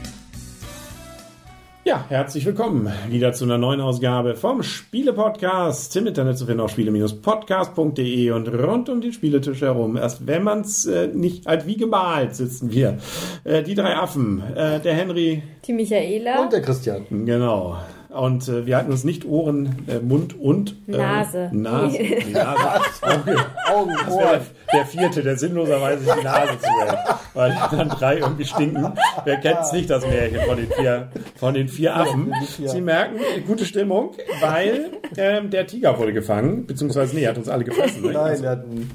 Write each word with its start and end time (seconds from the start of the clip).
Ja, 1.83 2.05
herzlich 2.09 2.45
willkommen 2.45 2.93
wieder 3.09 3.33
zu 3.33 3.45
einer 3.45 3.57
neuen 3.57 3.81
Ausgabe 3.81 4.35
vom 4.35 4.61
Spiele-Podcast. 4.61 5.95
Im 5.95 6.05
Internet 6.05 6.37
zu 6.37 6.45
finden 6.45 6.61
auf 6.61 6.69
spiele-podcast.de 6.69 8.29
und 8.29 8.47
rund 8.49 8.87
um 8.87 9.01
den 9.01 9.13
Spieletisch 9.13 9.61
herum. 9.61 9.97
Erst 9.97 10.27
wenn 10.27 10.43
man 10.43 10.61
es 10.61 10.85
äh, 10.85 11.07
nicht 11.07 11.47
halt 11.47 11.65
wie 11.65 11.77
gemalt 11.77 12.35
sitzen 12.35 12.71
wir. 12.71 12.99
Äh, 13.45 13.63
die 13.63 13.73
drei 13.73 13.95
Affen, 13.95 14.43
äh, 14.55 14.79
der 14.79 14.93
Henry, 14.93 15.41
Die 15.65 15.73
Michaela. 15.73 16.43
Und 16.43 16.53
der 16.53 16.61
Christian. 16.61 17.07
genau. 17.25 17.79
Und 18.13 18.47
äh, 18.47 18.65
wir 18.67 18.77
hatten 18.77 18.91
uns 18.91 19.03
nicht 19.03 19.25
Ohren, 19.25 19.85
äh, 19.87 19.99
Mund 19.99 20.39
und 20.39 20.75
äh, 20.87 20.91
Nase. 20.97 21.49
Nase. 21.51 21.97
Die 21.97 22.31
Nase. 22.31 22.61
Auge. 23.01 23.35
Augen, 23.67 23.93
Das 24.05 24.15
wäre 24.15 24.29
Ohren. 24.29 24.41
der, 24.71 24.85
vierte, 24.85 25.23
der 25.23 25.37
sinnloserweise 25.37 26.03
die 26.03 26.23
Nase 26.23 26.59
zuhält. 26.59 26.97
Weil 27.33 27.51
die 27.51 27.75
dann 27.75 27.89
drei 27.89 28.17
irgendwie 28.19 28.45
stinken. 28.45 28.93
Wer 29.25 29.37
kennt's 29.37 29.71
nicht, 29.71 29.89
das 29.89 30.05
Märchen 30.05 30.41
von 30.41 30.57
den 30.57 30.67
vier, 30.71 31.09
von 31.35 31.53
den 31.55 31.67
vier 31.67 31.95
Affen? 31.95 32.33
Sie 32.63 32.81
merken, 32.81 33.15
gute 33.47 33.65
Stimmung, 33.65 34.11
weil 34.41 34.91
ähm, 35.17 35.49
der 35.49 35.65
Tiger 35.65 35.97
wurde 35.97 36.13
gefangen, 36.13 36.67
beziehungsweise 36.67 37.15
nee, 37.15 37.23
er 37.23 37.31
hat 37.31 37.37
uns 37.37 37.49
alle 37.49 37.63
gefressen. 37.63 38.03
Ne? 38.03 38.11
Nein, 38.13 38.41
der 38.41 38.51
hat 38.51 38.63
einen, 38.63 38.81
äh, 38.81 38.85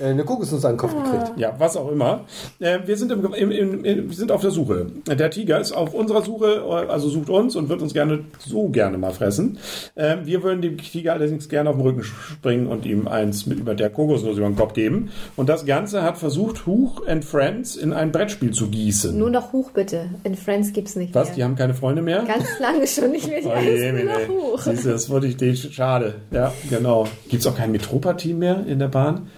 eine 0.00 0.24
Kokosnuss 0.24 0.64
an 0.64 0.72
den 0.72 0.78
Kopf 0.78 0.94
gekriegt. 0.94 1.32
Ja, 1.36 1.54
was 1.58 1.76
auch 1.76 1.90
immer. 1.90 2.24
Äh, 2.58 2.80
wir, 2.86 2.96
sind 2.96 3.12
im, 3.12 3.24
im, 3.32 3.50
im, 3.50 3.84
wir 4.08 4.16
sind 4.16 4.32
auf 4.32 4.40
der 4.40 4.50
Suche. 4.50 4.86
Der 5.06 5.30
Tiger 5.30 5.60
ist 5.60 5.72
auf 5.72 5.94
unserer 5.94 6.22
Suche, 6.22 6.62
also 6.88 7.08
sucht 7.08 7.30
uns 7.30 7.56
und 7.56 7.68
wird 7.68 7.82
uns 7.82 7.92
gerne 7.92 8.24
so 8.38 8.68
gerne 8.68 8.98
mal 8.98 9.12
fressen. 9.12 9.58
Äh, 9.94 10.18
wir 10.24 10.42
würden 10.42 10.62
dem 10.62 10.78
Tiger 10.78 11.14
allerdings 11.14 11.48
gerne 11.48 11.70
auf 11.70 11.76
den 11.76 11.82
Rücken 11.82 12.04
springen 12.04 12.66
und 12.66 12.86
ihm 12.86 13.08
eins 13.08 13.46
mit 13.46 13.58
über 13.58 13.74
der 13.74 13.90
Kokosnuss 13.90 14.36
über 14.36 14.46
den 14.46 14.56
Kopf 14.56 14.74
geben. 14.74 15.10
Und 15.36 15.48
das 15.48 15.66
Ganze 15.66 16.02
hat 16.02 16.18
versucht, 16.18 16.66
Huch 16.66 17.06
and 17.06 17.24
Friends 17.24 17.76
in 17.76 17.92
ein 17.92 18.12
Brettspiel 18.12 18.52
zu 18.52 18.68
gießen. 18.68 19.16
Nur 19.18 19.30
noch 19.30 19.52
Huch 19.52 19.70
bitte. 19.72 20.10
In 20.24 20.34
Friends 20.34 20.72
gibt's 20.72 20.96
nicht 20.96 21.14
was? 21.14 21.32
Die 21.32 21.38
mehr. 21.38 21.46
haben 21.46 21.56
keine 21.56 21.74
Freunde 21.74 22.02
mehr? 22.02 22.24
Ganz 22.24 22.58
lange 22.58 22.86
schon 22.86 23.10
nicht 23.12 23.28
mehr. 23.28 23.40
Die 23.40 23.46
Oh 23.46 23.58
je, 23.60 23.92
nur 23.92 24.04
noch. 24.04 24.28
Huch. 24.28 24.58
Siehst 24.60 24.84
du, 24.84 24.90
das 24.90 25.10
wollte 25.10 25.26
ich 25.26 25.36
dir 25.36 25.54
schade. 25.54 26.14
Ja, 26.30 26.52
genau. 26.68 27.06
Gibt 27.28 27.42
es 27.42 27.46
auch 27.46 27.56
kein 27.56 27.72
Metropa-Team 27.72 28.38
mehr 28.38 28.64
in 28.66 28.78
der 28.78 28.88
Bahn? 28.88 29.28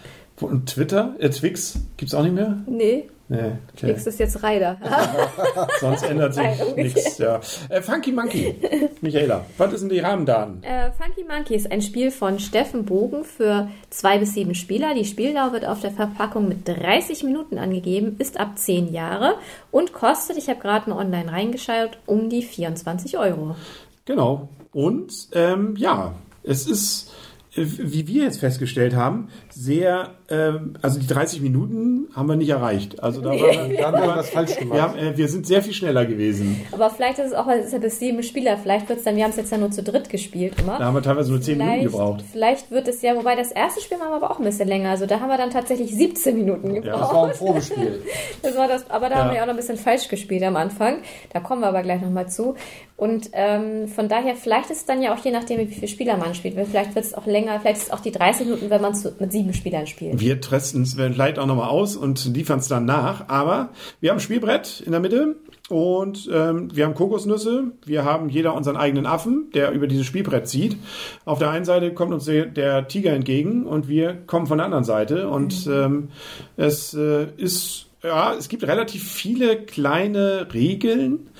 Und 0.42 0.66
Twitter? 0.66 1.14
Äh, 1.18 1.30
Twix 1.30 1.78
gibt 1.96 2.10
es 2.10 2.14
auch 2.14 2.22
nicht 2.22 2.34
mehr? 2.34 2.58
Nee, 2.66 3.08
Nee, 3.32 3.52
okay. 3.72 3.86
Twix 3.86 4.06
ist 4.06 4.18
jetzt 4.18 4.42
Ryder. 4.42 4.76
Sonst 5.80 6.02
ändert 6.02 6.34
sich 6.34 6.44
nichts. 6.76 7.16
Ja. 7.16 7.40
Äh, 7.70 7.80
Funky 7.80 8.12
Monkey. 8.12 8.54
Michaela, 9.00 9.46
was 9.56 9.80
sind 9.80 9.90
die 9.90 10.00
Rahmendaten? 10.00 10.62
Äh, 10.62 10.90
Funky 10.92 11.24
Monkey 11.26 11.54
ist 11.54 11.72
ein 11.72 11.80
Spiel 11.80 12.10
von 12.10 12.38
Steffen 12.38 12.84
Bogen 12.84 13.24
für 13.24 13.70
zwei 13.88 14.18
bis 14.18 14.34
sieben 14.34 14.54
Spieler. 14.54 14.92
Die 14.94 15.06
Spieldauer 15.06 15.52
wird 15.52 15.64
auf 15.64 15.80
der 15.80 15.92
Verpackung 15.92 16.46
mit 16.46 16.68
30 16.68 17.22
Minuten 17.24 17.56
angegeben, 17.56 18.16
ist 18.18 18.38
ab 18.38 18.58
10 18.58 18.92
Jahre 18.92 19.36
und 19.70 19.94
kostet, 19.94 20.36
ich 20.36 20.50
habe 20.50 20.60
gerade 20.60 20.90
mal 20.90 20.98
online 20.98 21.32
reingeschaut, 21.32 21.96
um 22.04 22.28
die 22.28 22.42
24 22.42 23.16
Euro. 23.16 23.56
Genau. 24.04 24.50
Und 24.74 25.28
ähm, 25.32 25.74
ja, 25.78 26.14
es 26.42 26.66
ist, 26.66 27.10
wie 27.54 28.06
wir 28.08 28.24
jetzt 28.24 28.40
festgestellt 28.40 28.94
haben, 28.96 29.28
sehr, 29.50 30.10
ähm, 30.30 30.74
also 30.80 30.98
die 30.98 31.06
30 31.06 31.42
Minuten 31.42 32.08
haben 32.14 32.26
wir 32.28 32.36
nicht 32.36 32.48
erreicht. 32.48 33.02
Also 33.02 33.20
da 33.20 33.30
war, 33.30 33.36
Da 33.36 33.44
haben 33.44 33.72
wir 33.94 34.00
irgendwas 34.00 34.30
falsch 34.30 34.56
gemacht. 34.56 34.74
wir, 34.74 34.82
haben, 34.82 34.96
äh, 34.98 35.16
wir 35.18 35.28
sind 35.28 35.46
sehr 35.46 35.62
viel 35.62 35.74
schneller 35.74 36.06
gewesen. 36.06 36.60
Aber 36.72 36.88
vielleicht 36.88 37.18
ist 37.18 37.26
es 37.26 37.32
auch, 37.34 37.46
weil 37.46 37.58
es 37.60 37.66
ist 37.66 37.72
ja 37.72 37.78
bis 37.78 37.98
sieben 37.98 38.22
Spieler, 38.22 38.56
vielleicht 38.56 38.88
wird 38.88 39.00
es 39.00 39.04
dann, 39.04 39.16
wir 39.16 39.24
haben 39.24 39.30
es 39.32 39.36
jetzt 39.36 39.52
ja 39.52 39.58
nur 39.58 39.70
zu 39.70 39.82
dritt 39.82 40.08
gespielt 40.08 40.54
immer. 40.60 40.78
Da 40.78 40.86
haben 40.86 40.94
wir 40.94 41.02
teilweise 41.02 41.30
nur 41.30 41.40
10 41.42 41.58
Minuten 41.58 41.82
gebraucht. 41.84 42.24
vielleicht 42.32 42.70
wird 42.70 42.88
es 42.88 43.02
ja, 43.02 43.14
wobei 43.16 43.36
das 43.36 43.52
erste 43.52 43.80
Spiel 43.82 43.98
war 44.00 44.12
aber 44.12 44.30
auch 44.30 44.38
ein 44.38 44.44
bisschen 44.44 44.68
länger. 44.68 44.90
Also 44.90 45.04
da 45.06 45.20
haben 45.20 45.28
wir 45.28 45.36
dann 45.36 45.50
tatsächlich 45.50 45.94
17 45.94 46.34
Minuten 46.34 46.74
Das 46.76 46.84
gebraucht. 46.84 47.14
war 47.14 47.26
ein 47.26 47.32
Probespiel. 47.36 48.02
Das 48.42 48.56
war 48.56 48.66
das, 48.66 48.90
aber 48.90 49.08
da 49.08 49.14
Ja. 49.16 49.20
haben 49.24 49.28
wir 49.30 49.36
ja 49.36 49.42
auch 49.42 49.46
noch 49.46 49.54
ein 49.54 49.56
bisschen 49.58 49.76
falsch 49.76 50.08
gespielt 50.08 50.42
am 50.42 50.56
Anfang. 50.56 50.96
Da 51.32 51.40
kommen 51.40 51.60
wir 51.60 51.68
aber 51.68 51.82
gleich 51.82 52.00
nochmal 52.00 52.28
zu. 52.28 52.54
Und 53.02 53.30
ähm, 53.32 53.88
von 53.88 54.08
daher, 54.08 54.36
vielleicht 54.36 54.70
ist 54.70 54.76
es 54.76 54.84
dann 54.84 55.02
ja 55.02 55.12
auch 55.12 55.24
je 55.24 55.32
nachdem, 55.32 55.58
wie 55.58 55.66
viele 55.66 55.88
Spieler 55.88 56.16
man 56.18 56.36
spielt. 56.36 56.54
Vielleicht 56.54 56.94
wird 56.94 57.04
es 57.04 57.14
auch 57.14 57.26
länger, 57.26 57.58
vielleicht 57.58 57.78
ist 57.78 57.86
es 57.88 57.92
auch 57.92 57.98
die 57.98 58.12
30 58.12 58.46
Minuten, 58.46 58.70
wenn 58.70 58.80
man 58.80 58.92
es 58.92 59.18
mit 59.18 59.32
sieben 59.32 59.52
Spielern 59.54 59.88
spielt. 59.88 60.20
Wir 60.20 60.40
testen 60.40 60.82
es 60.82 60.94
vielleicht 60.94 61.40
auch 61.40 61.46
nochmal 61.46 61.68
aus 61.68 61.96
und 61.96 62.24
liefern 62.32 62.60
es 62.60 62.68
dann 62.68 62.84
nach. 62.84 63.28
Aber 63.28 63.70
wir 63.98 64.10
haben 64.10 64.18
ein 64.18 64.20
Spielbrett 64.20 64.84
in 64.86 64.92
der 64.92 65.00
Mitte 65.00 65.34
und 65.68 66.30
ähm, 66.32 66.68
wir 66.76 66.84
haben 66.84 66.94
Kokosnüsse. 66.94 67.72
Wir 67.84 68.04
haben 68.04 68.28
jeder 68.28 68.54
unseren 68.54 68.76
eigenen 68.76 69.06
Affen, 69.06 69.50
der 69.52 69.72
über 69.72 69.88
dieses 69.88 70.06
Spielbrett 70.06 70.46
zieht. 70.46 70.76
Auf 71.24 71.40
der 71.40 71.50
einen 71.50 71.64
Seite 71.64 71.92
kommt 71.94 72.14
uns 72.14 72.26
der, 72.26 72.46
der 72.46 72.86
Tiger 72.86 73.14
entgegen 73.14 73.66
und 73.66 73.88
wir 73.88 74.14
kommen 74.28 74.46
von 74.46 74.58
der 74.58 74.66
anderen 74.66 74.84
Seite. 74.84 75.28
Und 75.28 75.66
ähm, 75.66 76.10
es 76.56 76.94
äh, 76.94 77.26
ist, 77.36 77.86
ja, 78.04 78.32
es 78.34 78.48
gibt 78.48 78.62
relativ 78.62 79.10
viele 79.10 79.56
kleine 79.56 80.54
Regeln 80.54 81.30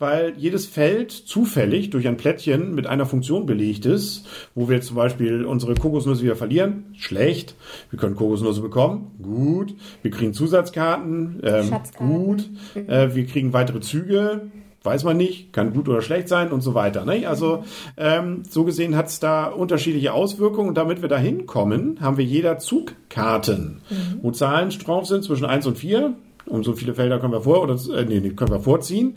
weil 0.00 0.32
jedes 0.38 0.64
Feld 0.66 1.12
zufällig 1.12 1.90
durch 1.90 2.08
ein 2.08 2.16
Plättchen 2.16 2.74
mit 2.74 2.86
einer 2.86 3.04
Funktion 3.04 3.44
belegt 3.44 3.84
ist, 3.84 4.26
wo 4.54 4.68
wir 4.68 4.80
zum 4.80 4.96
Beispiel 4.96 5.44
unsere 5.44 5.74
Kokosnüsse 5.74 6.22
wieder 6.22 6.36
verlieren, 6.36 6.86
schlecht. 6.96 7.54
Wir 7.90 7.98
können 7.98 8.16
Kokosnüsse 8.16 8.62
bekommen, 8.62 9.12
gut. 9.22 9.74
Wir 10.02 10.10
kriegen 10.10 10.32
Zusatzkarten, 10.32 11.40
ähm, 11.42 11.70
gut. 11.98 12.48
Äh, 12.74 13.14
wir 13.14 13.26
kriegen 13.26 13.52
weitere 13.52 13.80
Züge, 13.80 14.50
weiß 14.84 15.04
man 15.04 15.18
nicht, 15.18 15.52
kann 15.52 15.74
gut 15.74 15.86
oder 15.86 16.00
schlecht 16.00 16.28
sein 16.28 16.50
und 16.50 16.62
so 16.62 16.72
weiter. 16.72 17.04
Ne? 17.04 17.28
Also 17.28 17.64
ähm, 17.98 18.44
so 18.48 18.64
gesehen 18.64 18.96
hat 18.96 19.08
es 19.08 19.20
da 19.20 19.48
unterschiedliche 19.48 20.14
Auswirkungen 20.14 20.70
und 20.70 20.78
damit 20.78 21.02
wir 21.02 21.10
da 21.10 21.18
hinkommen, 21.18 21.98
haben 22.00 22.16
wir 22.16 22.24
jeder 22.24 22.58
Zugkarten, 22.58 23.82
wo 24.22 24.30
Zahlen 24.30 24.70
drauf 24.70 25.06
sind 25.06 25.24
zwischen 25.24 25.44
1 25.44 25.66
und 25.66 25.76
4. 25.76 26.14
Um 26.46 26.64
so 26.64 26.72
viele 26.72 26.94
Felder 26.94 27.18
können 27.18 27.32
wir 27.32 27.42
vor 27.42 27.62
oder 27.62 27.74
äh, 27.94 28.04
nee, 28.04 28.20
nee, 28.20 28.30
können 28.30 28.50
wir 28.50 28.60
vorziehen. 28.60 29.16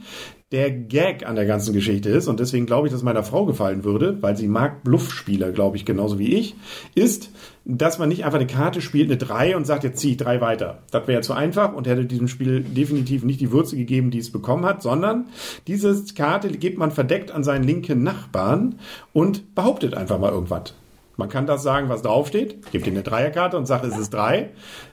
Der 0.51 0.69
Gag 0.69 1.25
an 1.25 1.35
der 1.35 1.45
ganzen 1.45 1.73
Geschichte 1.73 2.09
ist, 2.09 2.27
und 2.27 2.39
deswegen 2.39 2.67
glaube 2.67 2.87
ich, 2.87 2.93
dass 2.93 3.01
meiner 3.01 3.23
Frau 3.23 3.45
gefallen 3.45 3.83
würde, 3.83 4.21
weil 4.21 4.37
sie 4.37 4.47
mag 4.47 4.83
Bluffspieler, 4.83 5.51
glaube 5.51 5.77
ich, 5.77 5.85
genauso 5.85 6.19
wie 6.19 6.35
ich, 6.35 6.55
ist, 6.93 7.31
dass 7.65 7.97
man 7.97 8.09
nicht 8.09 8.23
einfach 8.23 8.37
eine 8.37 8.47
Karte 8.47 8.81
spielt, 8.81 9.09
eine 9.09 9.17
3 9.17 9.55
und 9.55 9.65
sagt, 9.65 9.83
jetzt 9.83 9.99
ziehe 9.99 10.11
ich 10.11 10.17
drei 10.17 10.41
weiter. 10.41 10.83
Das 10.91 11.07
wäre 11.07 11.21
zu 11.21 11.33
einfach 11.33 11.73
und 11.73 11.87
hätte 11.87 12.05
diesem 12.05 12.27
Spiel 12.27 12.59
definitiv 12.61 13.23
nicht 13.23 13.41
die 13.41 13.51
Würze 13.51 13.75
gegeben, 13.75 14.11
die 14.11 14.19
es 14.19 14.31
bekommen 14.31 14.65
hat, 14.65 14.83
sondern 14.83 15.27
diese 15.65 16.03
Karte 16.13 16.49
gibt 16.49 16.77
man 16.77 16.91
verdeckt 16.91 17.31
an 17.31 17.43
seinen 17.43 17.63
linken 17.63 18.03
Nachbarn 18.03 18.75
und 19.11 19.55
behauptet 19.55 19.95
einfach 19.95 20.19
mal 20.19 20.31
irgendwas. 20.31 20.75
Man 21.15 21.29
kann 21.29 21.45
das 21.45 21.63
sagen, 21.63 21.89
was 21.89 22.01
draufsteht. 22.01 22.71
Gebe 22.71 22.83
dir 22.83 22.91
eine 22.91 23.03
Dreierkarte 23.03 23.57
und 23.57 23.65
sage, 23.65 23.87
es 23.87 23.97
ist 23.97 24.13
drei. 24.13 24.49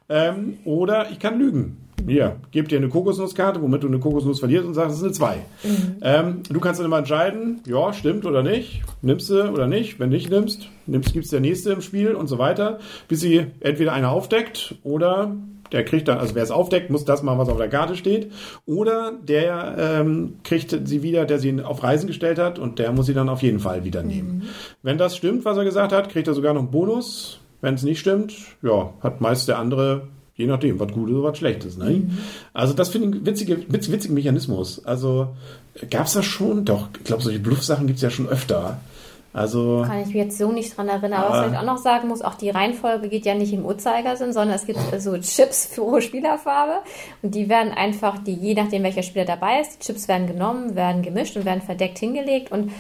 Ähm, 0.09 0.59
oder 0.65 1.11
ich 1.11 1.19
kann 1.19 1.39
lügen. 1.39 1.79
Hier, 2.07 2.37
gebe 2.51 2.69
dir 2.69 2.79
eine 2.79 2.89
Kokosnusskarte, 2.89 3.61
womit 3.63 3.83
du 3.83 3.89
eine 3.89 3.99
Kokosnuss 3.99 4.41
verlierst 4.41 4.67
und 4.67 4.75
sagst, 4.75 4.93
es 4.93 4.99
ist 4.99 5.05
eine 5.05 5.13
zwei. 5.13 5.37
Ähm, 6.03 6.43
du 6.49 6.61
kannst 6.61 6.81
dann 6.81 6.87
immer 6.87 6.99
entscheiden, 6.99 7.61
ja, 7.67 7.93
stimmt 7.93 8.25
oder 8.27 8.43
nicht. 8.43 8.83
Nimmst 9.03 9.31
du 9.31 9.51
oder 9.51 9.67
nicht. 9.67 9.99
Wenn 10.01 10.11
nicht 10.11 10.31
nimmst, 10.31 10.69
nimmst 10.87 11.13
gibt's 11.13 11.31
der 11.31 11.41
nächste 11.41 11.73
im 11.73 11.81
Spiel 11.81 12.15
und 12.15 12.29
so 12.29 12.39
weiter, 12.39 12.79
bis 13.09 13.21
sie 13.21 13.47
entweder 13.61 13.93
einer 13.93 14.11
aufdeckt 14.11 14.77
oder 14.83 15.37
der 15.73 15.85
kriegt 15.85 16.09
dann, 16.09 16.19
also 16.19 16.35
wer 16.35 16.43
es 16.43 16.51
aufdeckt, 16.51 16.91
muss 16.91 17.05
das 17.05 17.23
machen, 17.23 17.39
was 17.39 17.49
auf 17.49 17.59
der 17.59 17.69
Karte 17.69 17.97
steht. 17.97 18.33
Oder 18.67 19.13
der 19.23 19.77
ähm, 19.79 20.35
kriegt 20.43 20.77
sie 20.85 21.03
wieder, 21.03 21.27
der 21.27 21.39
sie 21.39 21.63
auf 21.63 21.83
Reisen 21.83 22.07
gestellt 22.07 22.39
hat 22.39 22.59
und 22.59 22.79
der 22.79 22.93
muss 22.93 23.07
sie 23.07 23.15
dann 23.15 23.29
auf 23.29 23.43
jeden 23.43 23.61
Fall 23.61 23.85
wieder 23.85 24.03
nehmen. 24.03 24.49
Wenn 24.83 24.99
das 24.99 25.17
stimmt, 25.17 25.45
was 25.45 25.57
er 25.57 25.65
gesagt 25.65 25.93
hat, 25.93 26.09
kriegt 26.09 26.29
er 26.29 26.35
sogar 26.35 26.55
noch 26.55 26.63
einen 26.63 26.71
Bonus. 26.71 27.41
Wenn 27.61 27.75
es 27.75 27.83
nicht 27.83 28.01
stimmt, 28.01 28.35
ja, 28.63 28.95
hat 29.01 29.21
meist 29.21 29.47
der 29.47 29.59
andere, 29.59 30.09
je 30.41 30.47
nachdem, 30.47 30.81
was 30.81 30.91
Gutes 30.93 31.15
oder 31.15 31.29
was 31.31 31.39
Schlechtes. 31.39 31.77
Ne? 31.77 32.11
Also 32.53 32.73
das 32.75 32.89
finde 32.89 33.09
ich 33.09 33.15
einen 33.15 33.27
witzige, 33.27 33.59
witz, 33.73 33.91
witzigen 33.91 34.15
Mechanismus. 34.15 34.85
Also 34.85 35.29
gab 35.91 36.07
es 36.07 36.15
das 36.15 36.25
schon? 36.25 36.65
Doch, 36.65 36.89
ich 36.99 37.05
glaube, 37.05 37.23
solche 37.23 37.39
Bluffsachen 37.39 37.87
gibt 37.87 37.97
es 37.99 38.03
ja 38.03 38.11
schon 38.11 38.29
öfter. 38.29 38.81
Also 39.33 39.85
Kann 39.87 40.01
ich 40.01 40.07
mich 40.09 40.17
jetzt 40.17 40.39
so 40.39 40.51
nicht 40.51 40.77
dran 40.77 40.89
erinnern. 40.89 41.23
Aber 41.23 41.35
Ah. 41.35 41.45
was 41.47 41.53
ich 41.53 41.59
auch 41.59 41.63
noch 41.65 41.79
sagen 41.79 42.09
muss, 42.09 42.21
auch 42.21 42.35
die 42.35 42.51
Reihenfolge 42.51 43.09
geht 43.09 43.25
ja 43.25 43.35
nicht 43.35 43.53
im 43.53 43.65
Uhrzeigersinn, 43.65 44.33
sondern 44.33 44.57
es 44.57 44.67
gibt 44.67 44.81
so 44.99 45.17
Chips 45.19 45.69
pro 45.77 46.01
Spielerfarbe. 46.01 46.81
Und 47.23 47.35
die 47.37 47.49
werden 47.49 47.71
einfach, 47.73 48.19
die, 48.19 48.35
je 48.35 48.55
nachdem 48.55 48.83
welcher 48.83 49.05
Spieler 49.05 49.25
dabei 49.27 49.61
ist, 49.61 49.77
die 49.79 49.87
Chips 49.87 50.09
werden 50.09 50.27
genommen, 50.27 50.75
werden 50.75 51.03
gemischt 51.03 51.37
und 51.37 51.45
werden 51.45 51.63
verdeckt 51.63 51.99
hingelegt. 52.01 52.51
Und 52.51 52.73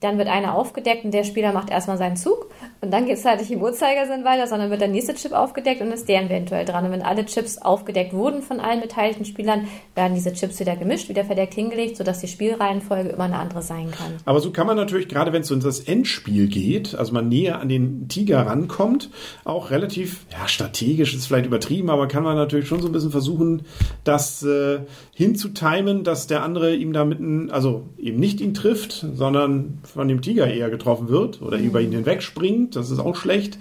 dann 0.00 0.18
wird 0.18 0.28
einer 0.28 0.54
aufgedeckt 0.54 1.06
und 1.06 1.14
der 1.14 1.24
Spieler 1.24 1.52
macht 1.52 1.70
erstmal 1.70 1.96
seinen 1.96 2.16
Zug 2.16 2.50
und 2.82 2.90
dann 2.90 3.06
geht 3.06 3.16
es 3.16 3.24
halt 3.24 3.40
nicht 3.40 3.50
im 3.50 3.62
Uhrzeigersinn 3.62 4.24
weiter, 4.24 4.46
sondern 4.46 4.68
wird 4.68 4.82
der 4.82 4.88
nächste 4.88 5.14
Chip 5.14 5.32
aufgedeckt 5.32 5.80
und 5.80 5.90
ist 5.90 6.06
der 6.06 6.22
eventuell 6.22 6.66
dran. 6.66 6.84
Und 6.84 6.92
wenn 6.92 7.00
alle 7.00 7.24
Chips 7.24 7.56
aufgedeckt 7.56 8.12
wurden 8.12 8.42
von 8.42 8.60
allen 8.60 8.82
beteiligten 8.82 9.24
Spielern, 9.24 9.68
werden 9.94 10.14
diese 10.14 10.34
Chips 10.34 10.60
wieder 10.60 10.76
gemischt, 10.76 11.08
wieder 11.08 11.24
verdeckt 11.24 11.54
hingelegt, 11.54 11.96
sodass 11.96 12.20
die 12.20 12.28
Spielreihenfolge 12.28 13.08
immer 13.08 13.24
eine 13.24 13.38
andere 13.38 13.62
sein 13.62 13.90
kann. 13.90 14.12
Aber 14.26 14.40
so 14.40 14.50
kann 14.50 14.66
man 14.66 14.76
natürlich, 14.76 15.08
gerade 15.08 15.32
wenn 15.32 15.40
es 15.40 15.50
in 15.50 15.60
das 15.60 15.80
Endspiel 15.80 16.48
geht, 16.48 16.94
also 16.94 17.14
man 17.14 17.30
näher 17.30 17.58
an 17.60 17.70
den 17.70 18.08
Tiger 18.08 18.46
rankommt, 18.46 19.08
auch 19.44 19.70
relativ, 19.70 20.26
ja, 20.30 20.46
strategisch 20.46 21.14
ist 21.14 21.26
vielleicht 21.26 21.46
übertrieben, 21.46 21.88
aber 21.88 22.06
kann 22.06 22.22
man 22.22 22.36
natürlich 22.36 22.68
schon 22.68 22.82
so 22.82 22.88
ein 22.88 22.92
bisschen 22.92 23.10
versuchen, 23.10 23.62
das 24.04 24.42
äh, 24.42 24.80
hinzutimen, 25.14 26.04
dass 26.04 26.26
der 26.26 26.42
andere 26.42 26.74
ihm 26.74 26.92
da 26.92 27.06
mitten, 27.06 27.50
also 27.50 27.88
eben 27.98 28.20
nicht 28.20 28.42
ihn 28.42 28.52
trifft, 28.52 29.06
sondern 29.14 29.78
von 29.86 30.08
dem 30.08 30.22
Tiger 30.22 30.46
eher 30.46 30.70
getroffen 30.70 31.08
wird 31.08 31.40
oder 31.42 31.58
über 31.58 31.80
ihn 31.80 31.92
hinwegspringt. 31.92 32.76
Das 32.76 32.90
ist 32.90 32.98
auch 32.98 33.16
schlecht. 33.16 33.58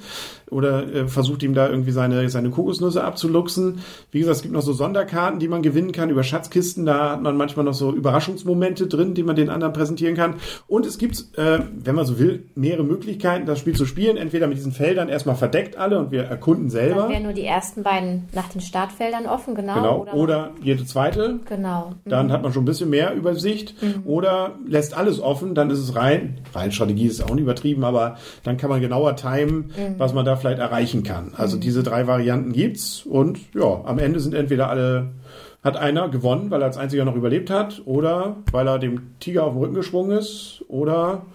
Oder 0.52 0.94
äh, 0.94 1.08
versucht 1.08 1.44
ihm 1.44 1.54
da 1.54 1.70
irgendwie 1.70 1.92
seine, 1.92 2.30
seine 2.30 2.50
Kokosnüsse 2.50 3.04
abzuluxen. 3.04 3.80
Wie 4.12 4.20
gesagt, 4.20 4.38
es 4.38 4.42
gibt 4.42 4.54
noch 4.54 4.62
so 4.62 4.74
Sonderkarten, 4.74 5.40
die 5.40 5.48
man 5.48 5.62
gewinnen 5.62 5.92
kann 5.92 6.10
über 6.10 6.24
Schatzkisten. 6.24 6.86
Da 6.86 7.12
hat 7.12 7.22
man 7.22 7.36
manchmal 7.38 7.66
noch 7.66 7.74
so 7.74 7.92
Überraschungsmomente 7.94 8.88
drin, 8.88 9.14
die 9.14 9.24
man 9.24 9.36
den 9.36 9.50
anderen 9.50 9.74
präsentieren 9.74 10.16
kann. 10.16 10.36
Und 10.68 10.86
es 10.86 10.98
gibt, 10.98 11.38
äh, 11.38 11.60
wenn 11.74 11.96
man 11.96 12.06
so 12.06 12.20
will, 12.20 12.46
mehrere 12.56 12.84
Möglichkeiten, 12.84 13.46
das 13.46 13.60
Spiel 13.60 13.76
zu 13.76 13.86
spielen. 13.86 14.18
Entweder 14.18 14.48
mit 14.48 14.58
diesen 14.58 14.72
Feldern 14.72 15.10
erstmal 15.10 15.36
verdeckt 15.36 15.78
alle 15.78 16.00
und 16.00 16.12
wir 16.12 16.24
erkunden 16.24 16.70
selber. 16.70 17.02
Dann 17.02 17.10
wären 17.10 17.24
nur 17.24 17.34
die 17.34 17.46
ersten 17.46 17.84
beiden 17.84 18.26
nach 18.34 18.50
den 18.50 18.62
Startfeldern 18.62 19.26
offen, 19.26 19.56
genau. 19.56 19.76
Genau. 19.76 20.02
Oder, 20.02 20.14
oder 20.16 20.52
jede 20.62 20.86
zweite. 20.86 21.40
genau. 21.48 21.94
Dann 22.06 22.32
hat 22.32 22.44
man 22.44 22.54
schon 22.54 22.64
ein 22.64 22.66
bisschen 22.66 22.90
mehr 22.90 23.14
Übersicht. 23.14 23.76
Oder 24.06 24.56
lässt 24.68 24.96
alles 24.96 25.20
offen, 25.20 25.56
dann 25.56 25.70
ist 25.70 25.80
es 25.80 25.96
rein. 25.96 26.40
Rein 26.54 26.72
Strategie 26.72 27.08
ist 27.08 27.24
auch 27.24 27.34
nicht 27.34 27.44
übertrieben, 27.44 27.84
aber 27.84 28.18
dann 28.44 28.58
kann 28.58 28.70
man 28.70 28.82
genauer 28.82 29.16
timen, 29.16 29.72
was 29.98 30.14
man 30.14 30.26
da 30.26 30.35
vielleicht 30.38 30.60
erreichen 30.60 31.04
kann. 31.04 31.34
Also 31.38 31.58
diese 31.58 31.84
drei 31.84 32.08
Varianten 32.08 32.54
gibt's 32.54 33.06
und 33.06 33.40
ja, 33.54 33.82
am 33.86 34.00
Ende 34.00 34.20
sind 34.20 34.34
entweder 34.34 34.70
alle, 34.70 35.10
hat 35.64 35.78
einer 35.78 36.10
gewonnen, 36.10 36.52
weil 36.52 36.62
er 36.62 36.68
als 36.68 36.78
einziger 36.78 37.06
noch 37.06 37.16
überlebt 37.16 37.50
hat, 37.50 37.82
oder 37.86 38.38
weil 38.52 38.68
er 38.68 38.80
dem 38.80 39.20
Tiger 39.20 39.46
auf 39.46 39.54
den 39.54 39.62
Rücken 39.62 39.76
gesprungen 39.76 40.18
ist, 40.18 40.64
oder 40.68 41.26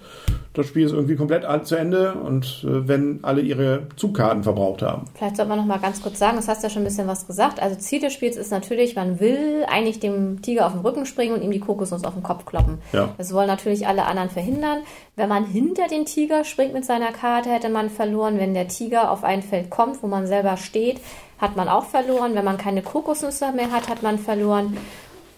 das 0.52 0.67
Spiel 0.67 0.85
ist 0.85 0.93
irgendwie 0.93 1.14
komplett 1.14 1.44
zu 1.67 1.76
Ende 1.76 2.14
und 2.14 2.64
äh, 2.64 2.88
wenn 2.88 3.20
alle 3.23 3.41
ihre 3.41 3.87
Zugkarten 3.94 4.43
verbraucht 4.43 4.82
haben. 4.82 5.05
Vielleicht 5.14 5.37
sollte 5.37 5.49
man 5.49 5.58
noch 5.58 5.67
mal 5.67 5.79
ganz 5.79 6.02
kurz 6.02 6.19
sagen, 6.19 6.37
das 6.37 6.49
hast 6.49 6.64
ja 6.64 6.70
schon 6.70 6.82
ein 6.82 6.87
bisschen 6.87 7.06
was 7.06 7.26
gesagt. 7.29 7.62
Also 7.62 7.76
Ziel 7.76 8.00
des 8.00 8.12
Spiels 8.12 8.37
ist 8.37 8.50
natürlich, 8.50 8.97
man 8.97 9.20
will 9.20 9.64
eigentlich 9.69 10.00
dem 10.00 10.43
Tiger 10.43 10.67
auf 10.67 10.73
den 10.73 10.81
Rücken 10.81 11.06
springen 11.06 11.35
und 11.35 11.43
ihm 11.43 11.52
die 11.52 11.61
Kokosnuss 11.61 12.05
auf 12.05 12.14
den 12.14 12.25
Kopf 12.25 12.47
kloppen. 12.47 12.79
Ja. 12.93 13.11
Das 13.17 13.32
wollen 13.32 13.47
natürlich 13.47 13.87
alle 13.87 14.06
anderen 14.06 14.31
verhindern. 14.31 14.79
Wenn 15.14 15.29
man 15.29 15.44
hinter 15.44 15.87
den 15.87 16.05
Tiger 16.05 16.44
springt 16.44 16.73
mit 16.73 16.85
seiner 16.85 17.12
Karte, 17.12 17.50
hätte 17.50 17.69
man 17.69 17.88
verloren. 17.88 18.38
Wenn 18.38 18.55
der 18.55 18.67
Tiger 18.67 19.12
auf 19.12 19.23
ein 19.23 19.43
Feld 19.43 19.70
kommt, 19.70 20.02
wo 20.02 20.08
man 20.08 20.26
selber 20.26 20.56
steht, 20.56 21.00
hat 21.38 21.56
man 21.56 21.69
auch 21.69 21.85
verloren. 21.85 22.35
Wenn 22.35 22.44
man 22.44 22.58
keine 22.58 22.82
Kokosnüsse 22.82 23.52
mehr 23.52 23.70
hat, 23.70 23.88
hat 23.88 24.02
man 24.02 24.19
verloren. 24.19 24.76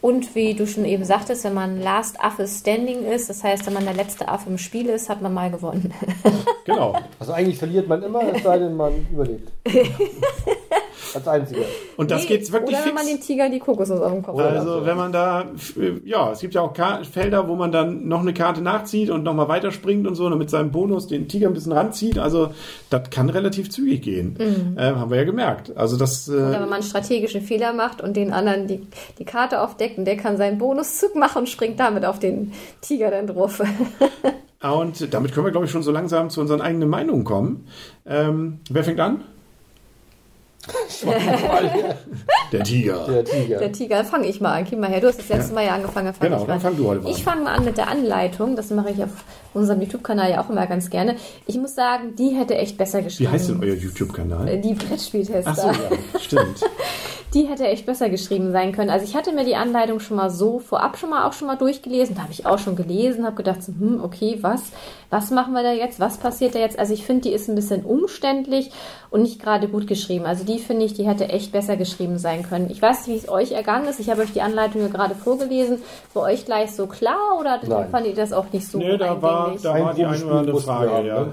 Und 0.02 0.34
wie 0.34 0.52
du 0.54 0.66
schon 0.66 0.84
eben 0.84 1.04
sagtest, 1.04 1.44
wenn 1.44 1.54
man 1.54 1.80
Last 1.80 2.18
Affe 2.20 2.48
Standing 2.48 3.04
ist, 3.04 3.30
das 3.30 3.44
heißt, 3.44 3.64
wenn 3.66 3.72
man 3.72 3.84
der 3.84 3.94
letzte 3.94 4.26
Affe 4.26 4.50
im 4.50 4.58
Spiel 4.58 4.88
ist, 4.88 5.08
hat 5.08 5.22
man 5.22 5.32
mal 5.32 5.50
gewonnen. 5.50 5.94
Genau. 6.64 6.94
Also 7.18 7.32
eigentlich 7.32 7.58
verliert 7.58 7.88
man 7.88 8.02
immer, 8.02 8.22
es 8.34 8.42
sei 8.42 8.58
denn, 8.58 8.76
man 8.76 8.92
überlebt. 9.12 9.50
Als 11.14 11.28
einziger. 11.28 11.62
Und 11.96 12.10
das 12.10 12.26
geht 12.26 12.50
wirklich 12.52 12.76
Oder 12.76 12.86
wenn 12.86 12.94
man 12.94 13.04
fix. 13.04 13.18
den 13.18 13.26
Tiger 13.26 13.48
die 13.48 13.58
Kokosnuss 13.58 14.00
auf 14.00 14.12
den 14.12 14.22
Kopf 14.22 14.34
Oder 14.34 14.50
Also 14.50 14.86
wenn 14.86 14.96
man 14.96 15.12
da, 15.12 15.42
äh, 15.78 16.00
ja, 16.04 16.32
es 16.32 16.40
gibt 16.40 16.54
ja 16.54 16.62
auch 16.62 16.72
Ka 16.72 17.02
Felder, 17.04 17.48
wo 17.48 17.54
man 17.54 17.72
dann 17.72 18.08
noch 18.08 18.20
eine 18.20 18.34
Karte 18.34 18.62
nachzieht 18.62 19.10
und 19.10 19.22
nochmal 19.22 19.48
weiterspringt 19.48 20.06
und 20.06 20.14
so 20.14 20.26
und 20.26 20.38
mit 20.38 20.50
seinem 20.50 20.70
Bonus 20.70 21.06
den 21.06 21.28
Tiger 21.28 21.48
ein 21.48 21.54
bisschen 21.54 21.72
ranzieht. 21.72 22.18
Also 22.18 22.50
das 22.90 23.10
kann 23.10 23.28
relativ 23.28 23.70
zügig 23.70 24.02
gehen. 24.02 24.36
Ähm, 24.40 24.76
haben 24.98 25.10
wir 25.10 25.18
ja 25.18 25.24
gemerkt. 25.24 25.76
Also 25.76 25.96
das, 25.96 26.28
Oder 26.28 26.38
äh, 26.38 26.52
wenn 26.52 26.60
man 26.62 26.72
einen 26.74 26.82
strategischen 26.82 27.42
Fehler 27.42 27.72
macht 27.72 28.00
und 28.00 28.16
den 28.16 28.32
anderen 28.32 28.66
die, 28.66 28.86
die 29.18 29.24
Karte 29.24 29.60
aufdeckt 29.60 29.98
und 29.98 30.04
der 30.04 30.16
kann 30.16 30.36
seinen 30.36 30.58
Bonuszug 30.58 31.14
machen 31.16 31.40
und 31.40 31.48
springt 31.48 31.78
damit 31.80 32.04
auf 32.04 32.18
den 32.18 32.52
Tiger 32.80 33.10
dann 33.10 33.26
drauf. 33.26 33.62
und 34.62 35.12
damit 35.12 35.32
können 35.32 35.46
wir, 35.46 35.50
glaube 35.50 35.66
ich, 35.66 35.72
schon 35.72 35.82
so 35.82 35.90
langsam 35.90 36.30
zu 36.30 36.40
unseren 36.40 36.60
eigenen 36.60 36.88
Meinungen 36.88 37.24
kommen. 37.24 37.66
Ähm, 38.06 38.60
wer 38.70 38.84
fängt 38.84 39.00
an? 39.00 39.22
Der 42.52 42.62
Tiger. 42.62 43.06
Der 43.08 43.24
Tiger. 43.24 43.58
Der 43.58 43.72
Tiger, 43.72 44.04
fange 44.04 44.26
ich 44.28 44.40
mal 44.40 44.52
an. 44.58 44.64
Gib 44.68 44.78
mal 44.78 44.88
her. 44.90 45.00
Du 45.00 45.08
hast 45.08 45.18
das 45.18 45.28
letzte 45.28 45.54
Mal 45.54 45.64
ja 45.66 45.74
angefangen. 45.74 46.12
Fang 46.14 46.28
Genau, 46.28 46.42
ich 46.42 46.46
mal 46.46 46.46
dann 46.46 46.56
an. 46.56 46.60
fang 46.60 46.76
du 46.76 46.86
heute 46.88 47.00
mal 47.02 47.10
Ich 47.10 47.16
an. 47.18 47.22
fange 47.22 47.42
mal 47.44 47.54
an 47.56 47.64
mit 47.64 47.76
der 47.76 47.88
Anleitung. 47.88 48.56
Das 48.56 48.70
mache 48.70 48.90
ich 48.90 49.02
auf 49.02 49.10
unserem 49.54 49.80
YouTube-Kanal 49.80 50.30
ja 50.30 50.40
auch 50.44 50.50
immer 50.50 50.66
ganz 50.66 50.88
gerne. 50.90 51.16
Ich 51.46 51.56
muss 51.56 51.74
sagen, 51.74 52.14
die 52.16 52.30
hätte 52.30 52.54
echt 52.56 52.76
besser 52.78 53.00
Wie 53.00 53.04
geschrieben. 53.04 53.32
heißt 53.32 53.48
denn 53.48 53.60
euer 53.62 53.74
YouTube-Kanal? 53.74 54.58
Die 54.60 54.74
Brettspieltester. 54.74 55.44
Ach 55.50 55.56
so, 55.56 55.68
ja, 55.68 56.20
stimmt. 56.20 56.60
Die 57.34 57.46
hätte 57.46 57.66
echt 57.66 57.86
besser 57.86 58.10
geschrieben 58.10 58.52
sein 58.52 58.72
können. 58.72 58.90
Also 58.90 59.06
ich 59.06 59.16
hatte 59.16 59.32
mir 59.32 59.44
die 59.44 59.56
Anleitung 59.56 60.00
schon 60.00 60.18
mal 60.18 60.28
so 60.28 60.58
vorab 60.58 60.98
schon 60.98 61.08
mal 61.08 61.26
auch 61.26 61.32
schon 61.32 61.48
mal 61.48 61.56
durchgelesen. 61.56 62.14
Da 62.14 62.22
habe 62.22 62.32
ich 62.32 62.44
auch 62.44 62.58
schon 62.58 62.76
gelesen, 62.76 63.24
habe 63.24 63.36
gedacht, 63.36 63.62
so, 63.62 63.72
hm, 63.72 64.02
okay, 64.04 64.38
was, 64.42 64.64
was 65.08 65.30
machen 65.30 65.54
wir 65.54 65.62
da 65.62 65.72
jetzt? 65.72 65.98
Was 65.98 66.18
passiert 66.18 66.54
da 66.54 66.58
jetzt? 66.58 66.78
Also 66.78 66.92
ich 66.92 67.06
finde, 67.06 67.22
die 67.22 67.34
ist 67.34 67.48
ein 67.48 67.54
bisschen 67.54 67.84
umständlich 67.84 68.70
und 69.08 69.22
nicht 69.22 69.42
gerade 69.42 69.68
gut 69.68 69.86
geschrieben. 69.86 70.26
Also 70.26 70.44
die 70.44 70.58
finde 70.58 70.84
ich, 70.84 70.92
die 70.92 71.06
hätte 71.06 71.28
echt 71.30 71.52
besser 71.52 71.76
geschrieben 71.78 72.18
sein 72.18 72.42
können. 72.42 72.68
Ich 72.70 72.82
weiß 72.82 73.06
nicht, 73.06 73.14
wie 73.14 73.24
es 73.24 73.28
euch 73.30 73.52
ergangen 73.52 73.86
ist. 73.88 73.98
Ich 73.98 74.10
habe 74.10 74.22
euch 74.22 74.32
die 74.32 74.42
Anleitung 74.42 74.82
ja 74.82 74.88
gerade 74.88 75.14
vorgelesen. 75.14 75.78
War 76.12 76.24
euch 76.24 76.44
gleich 76.44 76.72
so 76.72 76.86
klar 76.86 77.38
oder 77.40 77.60
Nein. 77.66 77.88
fand 77.90 78.06
ihr 78.06 78.14
das 78.14 78.34
auch 78.34 78.52
nicht 78.52 78.68
so 78.68 78.76
Nee, 78.76 78.98
da 78.98 79.20
war, 79.22 79.54
da 79.62 79.80
war 79.80 79.94
die 79.94 80.04
eine 80.04 80.18
Probespiel 80.18 80.30
oder 80.30 80.38
andere 80.38 80.52
mussten 80.52 80.68
wir 80.68 80.74
Frage, 80.74 81.08
ja. 81.08 81.20
ne? 81.20 81.32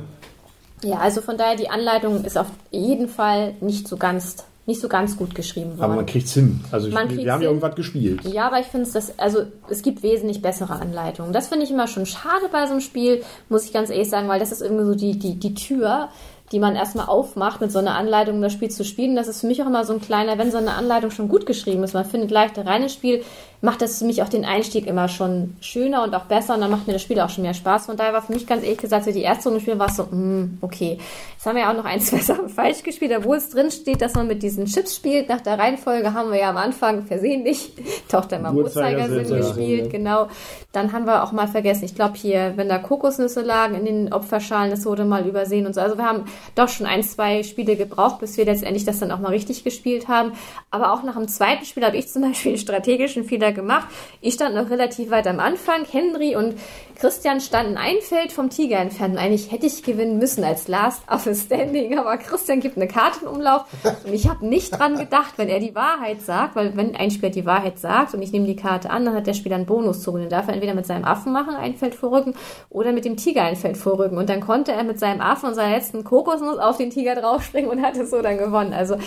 Ja, 0.81 1.00
also 1.00 1.22
von 1.22 1.38
daher, 1.38 1.57
die 1.57 1.69
Anleitung 1.69 2.24
ist 2.24 2.38
auf 2.38 2.48
jeden 2.72 3.10
Fall 3.10 3.56
nicht 3.60 3.88
so 3.88 3.98
ganz, 3.98 4.38
nicht 4.69 4.80
so 4.80 4.88
ganz 4.88 5.18
gut 5.18 5.33
geschrieben 5.33 5.71
worden. 5.71 5.81
Aber 5.81 5.95
man 5.95 6.06
kriegt's 6.06 6.33
hin. 6.33 6.62
Also 6.71 6.88
ich, 6.88 6.94
wir 6.94 7.00
haben 7.01 7.12
ja 7.18 7.36
hin. 7.36 7.42
irgendwas 7.42 7.75
gespielt. 7.75 8.24
Ja, 8.24 8.48
aber 8.48 8.60
ich 8.60 8.68
finde 8.68 8.88
es, 8.88 9.19
also 9.19 9.44
es 9.68 9.81
gibt 9.81 10.04
wesentlich 10.04 10.42
bessere 10.42 10.74
Anleitungen. 10.74 11.33
Das 11.33 11.48
finde 11.48 11.66
ich 11.66 11.71
immer 11.71 11.88
schon 11.88 12.06
schade 12.06 12.45
bei 12.51 12.66
so 12.68 12.74
einem 12.74 12.81
Spiel, 12.81 13.24
muss 13.50 13.66
ich 13.66 13.74
ganz 13.74 13.89
ehrlich 13.89 14.10
sagen, 14.10 14.27
weil 14.27 14.39
das 14.39 14.51
ist 14.51 14.62
irgendwie 14.62 14.86
so 14.86 14.95
die, 14.95 15.18
die, 15.18 15.39
die 15.39 15.56
Tür, 15.56 16.10
die 16.51 16.60
man 16.60 16.75
erstmal 16.75 17.07
aufmacht, 17.07 17.62
mit 17.62 17.71
so 17.71 17.80
einer 17.80 17.95
Anleitung, 17.95 18.36
um 18.36 18.42
das 18.42 18.54
Spiel 18.54 18.69
zu 18.69 18.86
spielen. 18.86 19.16
Das 19.16 19.27
ist 19.27 19.42
für 19.42 19.48
mich 19.48 19.62
auch 19.62 19.68
immer 19.68 19.86
so 19.86 19.94
ein 19.94 20.01
kleiner, 20.01 20.38
wenn 20.38 20.51
so 20.51 20.57
eine 20.57 20.74
Anleitung 20.74 21.12
schon 21.12 21.30
gut 21.30 21.45
geschrieben 21.45 21.83
ist, 21.83 21.94
man 21.94 22.06
findet 22.06 22.30
leichter 22.30 22.66
rein 22.66 22.83
ins 22.83 22.94
Spiel, 22.94 23.24
macht 23.61 23.81
das 23.81 24.00
für 24.00 24.06
mich 24.06 24.23
auch 24.23 24.29
den 24.29 24.45
Einstieg 24.45 24.88
immer 24.88 25.09
schon 25.09 25.56
schöner 25.59 26.03
und 26.03 26.15
auch 26.15 26.25
besser 26.25 26.56
und 26.56 26.61
dann 26.61 26.71
macht 26.71 26.88
mir 26.88 26.94
das 26.94 27.01
Spiel 27.01 27.19
auch 27.19 27.29
schon 27.29 27.44
mehr 27.44 27.53
Spaß. 27.53 27.88
Von 27.88 27.97
daher 27.97 28.13
war 28.13 28.21
für 28.21 28.33
mich 28.33 28.47
ganz 28.47 28.63
ehrlich 28.63 28.79
gesagt, 28.79 29.06
so 29.06 29.11
die 29.11 29.21
erste 29.21 29.50
Runde 29.50 29.61
Spiel 29.61 29.77
war 29.77 29.89
es 29.89 29.97
so, 29.97 30.03
mm, 30.03 30.59
okay. 30.61 30.97
Jetzt 31.33 31.45
haben 31.45 31.56
wir 31.56 31.63
ja 31.63 31.71
auch 31.71 31.75
noch 31.75 31.85
ein, 31.85 32.00
zwei 32.00 32.19
Sachen 32.19 32.50
falsch 32.50 32.83
gespielt, 32.83 33.13
obwohl 33.17 33.38
es 33.38 33.50
drin 33.50 33.69
steht, 33.71 34.01
dass 34.01 34.13
man 34.13 34.27
mit 34.27 34.44
diesen 34.44 34.65
Chips 34.65 34.95
spielt. 34.95 35.27
Nach 35.29 35.41
der 35.41 35.59
Reihenfolge 35.59 36.13
haben 36.13 36.31
wir 36.31 36.39
ja 36.39 36.50
am 36.50 36.57
Anfang 36.57 37.03
versehentlich 37.03 37.71
Tochter 38.09 38.39
mal 38.41 38.53
Uhrzeigersinn, 38.53 39.19
Uhrzeigersinn 39.19 39.38
ja. 39.38 39.47
gespielt, 39.47 39.89
genau. 39.89 40.27
Dann 40.71 40.94
haben 40.94 41.06
wir 41.06 41.23
auch 41.23 41.31
mal 41.31 41.47
vergessen, 41.47 41.83
ich 41.85 41.95
glaube 41.95 42.15
hier, 42.15 42.53
wenn 42.56 42.69
da 42.69 42.77
Kokosnüsse 42.77 43.41
lagen 43.41 43.75
in 43.75 43.85
den 43.85 44.13
Opferschalen, 44.13 44.71
das 44.71 44.85
wurde 44.85 45.03
mal 45.03 45.25
übersehen 45.25 45.65
und 45.65 45.73
so. 45.73 45.81
Also 45.81 45.97
wir 45.97 46.06
haben 46.06 46.25
doch 46.56 46.69
schon 46.69 46.85
ein, 46.85 47.03
zwei 47.03 47.44
Spiele 47.44 47.75
gebraucht, 47.75 48.19
bis 48.19 48.38
wir 48.38 48.45
letztendlich 48.45 48.85
das 48.85 49.00
dann 49.00 49.11
auch 49.11 49.19
mal 49.19 49.29
richtig 49.29 49.63
gespielt 49.63 50.07
haben. 50.07 50.33
Aber 50.71 50.94
auch 50.94 51.03
nach 51.03 51.15
dem 51.15 51.27
zweiten 51.27 51.65
Spiel 51.65 51.83
habe 51.83 51.97
ich 51.97 52.07
zum 52.07 52.21
Beispiel 52.21 52.51
einen 52.51 52.61
strategischen 52.61 53.23
Fehler 53.23 53.49
gemacht. 53.51 53.88
Ich 54.22 54.36
stand 54.36 54.56
noch 54.56 54.69
relativ 54.69 55.10
weit 55.10 55.28
am 55.28 55.40
Anfang. 55.40 55.86
Henry 55.90 56.36
und 56.36 56.56
Christian 57.00 57.40
standen 57.40 57.78
ein 57.78 58.01
Feld 58.01 58.34
vom 58.34 58.50
Tiger 58.50 58.78
entfernt. 58.78 59.13
Und 59.13 59.19
eigentlich 59.19 59.54
hätte 59.54 59.66
ich 59.66 59.84
gewinnen 59.84 60.18
müssen 60.18 60.44
als 60.44 60.68
Last 60.68 61.01
Affe 61.07 61.34
Standing, 61.34 61.98
aber 61.98 62.18
Christian 62.18 62.60
gibt 62.60 62.75
eine 62.75 62.90
Karte 62.90 63.22
in 63.22 63.28
Umlauf 63.28 63.66
und 64.06 64.14
ich 64.14 64.28
habe 64.28 64.45
nicht 64.45 64.78
dran 64.78 64.97
gedacht, 64.97 65.35
wenn 65.38 65.47
er 65.47 65.62
die 65.62 65.76
Wahrheit 65.76 66.21
sagt, 66.21 66.57
weil 66.57 66.76
wenn 66.76 66.97
ein 66.97 67.09
Spieler 67.09 67.30
die 67.30 67.45
Wahrheit 67.45 67.80
sagt 67.80 68.14
und 68.14 68.21
ich 68.21 68.33
nehme 68.33 68.47
die 68.47 68.57
Karte 68.57 68.90
an, 68.90 69.06
dann 69.06 69.16
hat 69.16 69.28
der 69.28 69.33
Spieler 69.33 69.56
einen 69.56 69.66
Bonuszug 69.66 70.16
und 70.16 70.21
den 70.21 70.30
darf 70.30 70.50
er 70.50 70.56
entweder 70.56 70.73
mit 70.73 70.85
seinem 70.85 71.06
Affen 71.06 71.31
machen, 71.31 71.56
ein 71.56 71.76
Feld 71.76 71.95
vorrücken, 71.95 72.35
oder 72.69 72.92
mit 72.92 73.06
dem 73.06 73.16
Tiger 73.16 73.44
ein 73.44 73.56
Feld 73.56 73.78
vorrücken. 73.78 74.18
Und 74.18 74.28
dann 74.28 74.42
konnte 74.42 74.73
er 74.73 74.83
mit 74.83 75.00
seinem 75.00 75.21
Affen 75.21 75.47
und 75.47 75.56
seiner 75.56 75.76
letzten 75.76 76.04
Kokosnuss 76.04 76.57
auf 76.57 76.76
den 76.76 76.90
Tiger 76.90 77.16
draufspringen 77.16 77.71
und 77.71 77.81
hatte 77.81 78.06
so 78.06 78.21
dann 78.21 78.38
gewonnen. 78.38 78.73
Also 78.73 78.97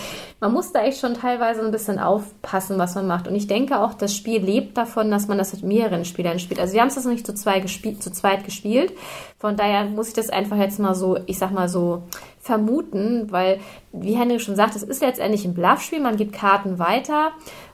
man 0.40 0.52
muss 0.52 0.72
da 0.72 0.82
echt 0.82 0.98
schon 0.98 1.12
teilweise 1.14 1.62
ein 1.62 1.70
bisschen 1.70 1.98
aufpassen, 1.98 2.78
was 2.78 2.94
man 2.94 3.06
macht. 3.06 3.28
Und 3.28 3.34
ich 3.34 3.48
denke 3.48 3.80
auch, 3.80 3.92
das 3.92 4.16
Spiel 4.16 4.42
lebt 4.42 4.78
davon, 4.78 5.10
dass 5.10 5.28
man 5.28 5.36
das 5.36 5.52
mit 5.52 5.62
mehreren 5.62 6.06
Spielern 6.06 6.38
spielt. 6.38 6.58
Also 6.58 6.72
wir 6.72 6.80
haben 6.80 6.88
es 6.88 6.94
das 6.94 7.04
noch 7.04 7.12
nicht 7.12 7.26
zu, 7.26 7.34
zwei 7.34 7.60
gespie 7.60 7.81
zu 7.82 8.10
zweit 8.12 8.44
gespielt. 8.44 8.92
Von 9.38 9.56
daher 9.56 9.84
muss 9.84 10.08
ich 10.08 10.14
das 10.14 10.30
einfach 10.30 10.56
jetzt 10.56 10.78
mal 10.78 10.94
so, 10.94 11.18
ich 11.26 11.38
sag 11.38 11.52
mal 11.52 11.68
so, 11.68 12.02
vermuten, 12.40 13.30
weil, 13.30 13.60
wie 13.92 14.14
Henry 14.14 14.40
schon 14.40 14.56
sagt, 14.56 14.74
es 14.74 14.82
ist 14.82 15.00
letztendlich 15.00 15.44
ein 15.44 15.54
Bluffspiel, 15.54 16.00
man 16.00 16.16
gibt 16.16 16.32
Karten 16.32 16.78
weiter. 16.78 17.32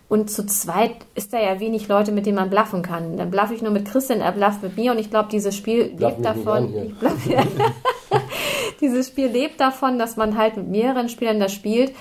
Und 0.08 0.30
zu 0.30 0.46
zweit 0.46 0.92
ist 1.14 1.34
da 1.34 1.40
ja 1.40 1.60
wenig 1.60 1.86
Leute, 1.88 2.12
mit 2.12 2.24
denen 2.24 2.36
man 2.36 2.48
bluffen 2.48 2.82
kann. 2.82 3.18
Dann 3.18 3.30
bluffe 3.30 3.52
ich 3.52 3.60
nur 3.60 3.72
mit 3.72 3.84
Christian, 3.84 4.20
er 4.20 4.32
blufft 4.32 4.62
mit 4.62 4.76
mir 4.76 4.92
und 4.92 4.98
ich 4.98 5.10
glaube, 5.10 5.28
dieses 5.30 5.54
Spiel 5.54 5.90
Bluff 5.90 6.12
lebt 6.12 6.24
davon. 6.24 6.96
bluff, 6.98 7.26
ja. 7.26 7.42
dieses 8.80 9.08
Spiel 9.08 9.26
lebt 9.26 9.60
davon, 9.60 9.98
dass 9.98 10.16
man 10.16 10.38
halt 10.38 10.56
mit 10.56 10.68
mehreren 10.68 11.10
Spielern 11.10 11.40
das 11.40 11.52
spielt. 11.52 11.92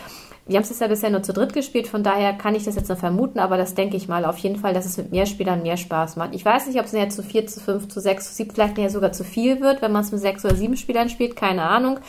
Wir 0.48 0.58
haben 0.58 0.64
es 0.64 0.80
ja 0.80 0.88
bisher 0.88 1.10
nur 1.10 1.24
zu 1.24 1.34
dritt 1.34 1.52
gespielt, 1.52 1.88
von 1.88 2.04
daher 2.04 2.32
kann 2.34 2.56
ich 2.56 2.64
das 2.64 2.76
jetzt 2.76 2.88
nur 2.88 2.98
vermuten, 2.98 3.40
aber 3.40 3.58
das 3.58 3.76
denke 3.76 3.98
ich 3.98 4.08
mal 4.08 4.24
auf 4.24 4.38
jeden 4.38 4.56
Fall, 4.56 4.74
dass 4.74 4.86
es 4.86 4.96
mit 4.96 5.12
mehr 5.12 5.26
Spielern 5.26 5.62
mehr 5.62 5.76
Spaß 5.76 6.16
macht. 6.16 6.34
Ich 6.34 6.46
weiß 6.46 6.68
nicht, 6.68 6.80
ob 6.80 6.86
es 6.86 6.94
jetzt 6.94 7.18
zu 7.18 7.24
vier, 7.24 7.46
zu 7.48 7.60
fünf, 7.60 7.90
zu 7.90 8.00
sechs, 8.00 8.30
zu 8.30 8.34
sieben, 8.34 8.52
vielleicht 8.54 8.78
nachher 8.78 8.90
sogar 8.90 9.12
zu 9.12 9.26
viel 9.26 9.60
wird, 9.60 9.82
wenn 9.82 9.92
man 9.92 10.04
es 10.04 10.12
mit 10.12 10.22
sechs 10.22 10.46
oder 10.46 10.56
sieben 10.56 10.78
Spielern 10.78 11.10
spielt, 11.10 11.36
keine 11.36 11.64
Ahnung. 11.64 12.00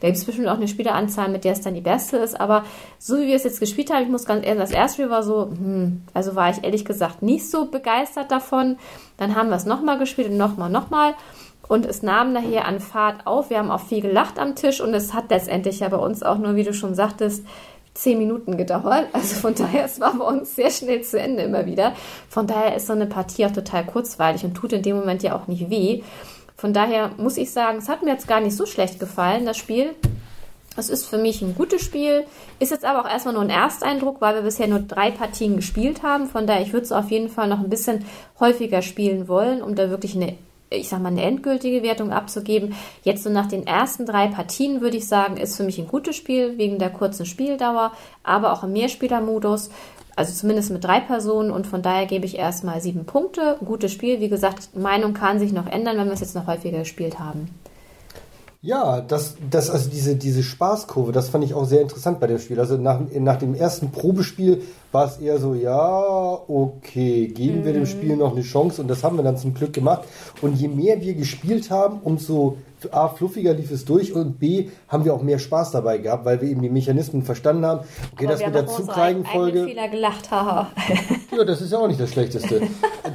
Da 0.00 0.08
gibt 0.08 0.18
es 0.18 0.24
bestimmt 0.24 0.48
auch 0.48 0.56
eine 0.56 0.68
Spieleranzahl, 0.68 1.28
mit 1.28 1.44
der 1.44 1.52
es 1.52 1.60
dann 1.60 1.74
die 1.74 1.80
beste 1.80 2.16
ist, 2.16 2.40
aber 2.40 2.64
so 2.98 3.18
wie 3.18 3.26
wir 3.26 3.36
es 3.36 3.44
jetzt 3.44 3.60
gespielt 3.60 3.92
haben, 3.92 4.02
ich 4.02 4.08
muss 4.08 4.24
ganz 4.24 4.44
ehrlich, 4.44 4.62
das 4.62 4.72
erste 4.72 5.02
Spiel 5.02 5.10
war 5.10 5.22
so, 5.22 5.50
hm, 5.50 6.02
also 6.14 6.34
war 6.34 6.50
ich 6.50 6.64
ehrlich 6.64 6.84
gesagt 6.84 7.22
nicht 7.22 7.48
so 7.48 7.66
begeistert 7.66 8.30
davon. 8.30 8.78
Dann 9.18 9.36
haben 9.36 9.50
wir 9.50 9.56
es 9.56 9.66
nochmal 9.66 9.98
gespielt 9.98 10.30
und 10.30 10.38
nochmal, 10.38 10.70
nochmal. 10.70 11.14
Und 11.68 11.86
es 11.86 12.02
nahm 12.02 12.32
nachher 12.32 12.66
an 12.66 12.80
Fahrt 12.80 13.26
auf. 13.26 13.48
Wir 13.48 13.58
haben 13.58 13.70
auch 13.70 13.80
viel 13.80 14.00
gelacht 14.00 14.38
am 14.38 14.56
Tisch 14.56 14.80
und 14.80 14.92
es 14.92 15.14
hat 15.14 15.30
letztendlich 15.30 15.80
ja 15.80 15.88
bei 15.88 15.96
uns 15.96 16.22
auch 16.22 16.38
nur, 16.38 16.56
wie 16.56 16.64
du 16.64 16.74
schon 16.74 16.94
sagtest, 16.94 17.44
zehn 17.94 18.18
Minuten 18.18 18.56
gedauert. 18.56 19.08
Also 19.12 19.34
von 19.36 19.54
daher, 19.54 19.84
es 19.84 20.00
war 20.00 20.14
bei 20.14 20.24
uns 20.24 20.56
sehr 20.56 20.70
schnell 20.70 21.02
zu 21.02 21.18
Ende 21.18 21.42
immer 21.42 21.66
wieder. 21.66 21.92
Von 22.28 22.46
daher 22.46 22.76
ist 22.76 22.86
so 22.86 22.92
eine 22.92 23.06
Partie 23.06 23.46
auch 23.46 23.52
total 23.52 23.84
kurzweilig 23.84 24.44
und 24.44 24.54
tut 24.54 24.72
in 24.72 24.82
dem 24.82 24.96
Moment 24.96 25.22
ja 25.22 25.36
auch 25.36 25.46
nicht 25.46 25.70
weh. 25.70 26.02
Von 26.56 26.72
daher 26.72 27.10
muss 27.16 27.36
ich 27.36 27.50
sagen, 27.50 27.78
es 27.78 27.88
hat 27.88 28.02
mir 28.02 28.12
jetzt 28.12 28.28
gar 28.28 28.40
nicht 28.40 28.56
so 28.56 28.66
schlecht 28.66 29.00
gefallen, 29.00 29.46
das 29.46 29.56
Spiel. 29.56 29.94
Es 30.76 30.88
ist 30.88 31.04
für 31.06 31.18
mich 31.18 31.42
ein 31.42 31.54
gutes 31.54 31.82
Spiel, 31.82 32.24
ist 32.58 32.70
jetzt 32.70 32.84
aber 32.84 33.02
auch 33.02 33.10
erstmal 33.10 33.34
nur 33.34 33.42
ein 33.42 33.50
Ersteindruck, 33.50 34.20
weil 34.20 34.36
wir 34.36 34.42
bisher 34.42 34.68
nur 34.68 34.78
drei 34.78 35.10
Partien 35.10 35.56
gespielt 35.56 36.02
haben. 36.02 36.28
Von 36.28 36.46
daher, 36.46 36.62
ich 36.62 36.72
würde 36.72 36.84
es 36.84 36.92
auf 36.92 37.10
jeden 37.10 37.28
Fall 37.28 37.48
noch 37.48 37.58
ein 37.58 37.68
bisschen 37.68 38.06
häufiger 38.40 38.80
spielen 38.80 39.28
wollen, 39.28 39.60
um 39.60 39.74
da 39.74 39.90
wirklich 39.90 40.16
eine, 40.16 40.38
ich 40.74 40.88
sag 40.88 41.00
mal, 41.00 41.08
eine 41.08 41.22
endgültige 41.22 41.82
Wertung 41.82 42.12
abzugeben. 42.12 42.74
Jetzt 43.02 43.24
so 43.24 43.30
nach 43.30 43.46
den 43.46 43.66
ersten 43.66 44.06
drei 44.06 44.28
Partien 44.28 44.80
würde 44.80 44.96
ich 44.96 45.08
sagen, 45.08 45.36
ist 45.36 45.56
für 45.56 45.64
mich 45.64 45.78
ein 45.78 45.88
gutes 45.88 46.16
Spiel 46.16 46.58
wegen 46.58 46.78
der 46.78 46.90
kurzen 46.90 47.26
Spieldauer, 47.26 47.92
aber 48.22 48.52
auch 48.52 48.64
im 48.64 48.72
Mehrspielermodus. 48.72 49.70
Also 50.14 50.34
zumindest 50.34 50.70
mit 50.70 50.84
drei 50.84 51.00
Personen 51.00 51.50
und 51.50 51.66
von 51.66 51.80
daher 51.80 52.06
gebe 52.06 52.26
ich 52.26 52.36
erstmal 52.36 52.80
sieben 52.80 53.06
Punkte. 53.06 53.56
Gutes 53.64 53.92
Spiel. 53.92 54.20
Wie 54.20 54.28
gesagt, 54.28 54.76
Meinung 54.76 55.14
kann 55.14 55.38
sich 55.38 55.52
noch 55.52 55.66
ändern, 55.66 55.96
wenn 55.96 56.06
wir 56.06 56.12
es 56.12 56.20
jetzt 56.20 56.34
noch 56.34 56.46
häufiger 56.46 56.80
gespielt 56.80 57.18
haben. 57.18 57.48
Ja, 58.64 59.00
das, 59.00 59.34
das, 59.50 59.70
also 59.70 59.90
diese, 59.90 60.14
diese 60.14 60.44
Spaßkurve, 60.44 61.10
das 61.10 61.30
fand 61.30 61.42
ich 61.42 61.52
auch 61.52 61.64
sehr 61.64 61.80
interessant 61.80 62.20
bei 62.20 62.28
dem 62.28 62.38
Spiel. 62.38 62.60
Also 62.60 62.76
nach, 62.76 63.00
nach 63.12 63.36
dem 63.36 63.56
ersten 63.56 63.90
Probespiel 63.90 64.62
war 64.92 65.06
es 65.06 65.16
eher 65.16 65.40
so, 65.40 65.54
ja, 65.54 66.38
okay, 66.46 67.26
geben 67.26 67.60
mhm. 67.60 67.64
wir 67.64 67.72
dem 67.72 67.86
Spiel 67.86 68.16
noch 68.16 68.30
eine 68.30 68.42
Chance 68.42 68.80
und 68.80 68.86
das 68.86 69.02
haben 69.02 69.16
wir 69.16 69.24
dann 69.24 69.36
zum 69.36 69.52
Glück 69.52 69.72
gemacht. 69.72 70.04
Und 70.42 70.54
je 70.54 70.68
mehr 70.68 71.00
wir 71.00 71.14
gespielt 71.14 71.72
haben, 71.72 71.98
umso 72.04 72.56
A, 72.90 73.08
fluffiger 73.08 73.54
lief 73.54 73.70
es 73.70 73.84
durch 73.84 74.12
und 74.14 74.38
B, 74.38 74.70
haben 74.88 75.04
wir 75.04 75.14
auch 75.14 75.22
mehr 75.22 75.38
Spaß 75.38 75.70
dabei 75.72 75.98
gehabt, 75.98 76.24
weil 76.24 76.40
wir 76.40 76.48
eben 76.48 76.62
die 76.62 76.70
Mechanismen 76.70 77.22
verstanden 77.22 77.64
haben. 77.66 77.80
Okay, 78.14 78.26
Aber 78.26 78.34
das 78.34 78.44
mit 78.46 78.54
der 78.54 78.62
auch 78.64 78.76
Zugreihenfolge. 78.76 79.64
Fehler 79.64 79.88
gelacht, 79.88 80.30
haha. 80.30 80.68
Ja, 81.34 81.44
das 81.44 81.62
ist 81.62 81.72
ja 81.72 81.78
auch 81.78 81.86
nicht 81.88 81.98
das 81.98 82.10
Schlechteste. 82.10 82.60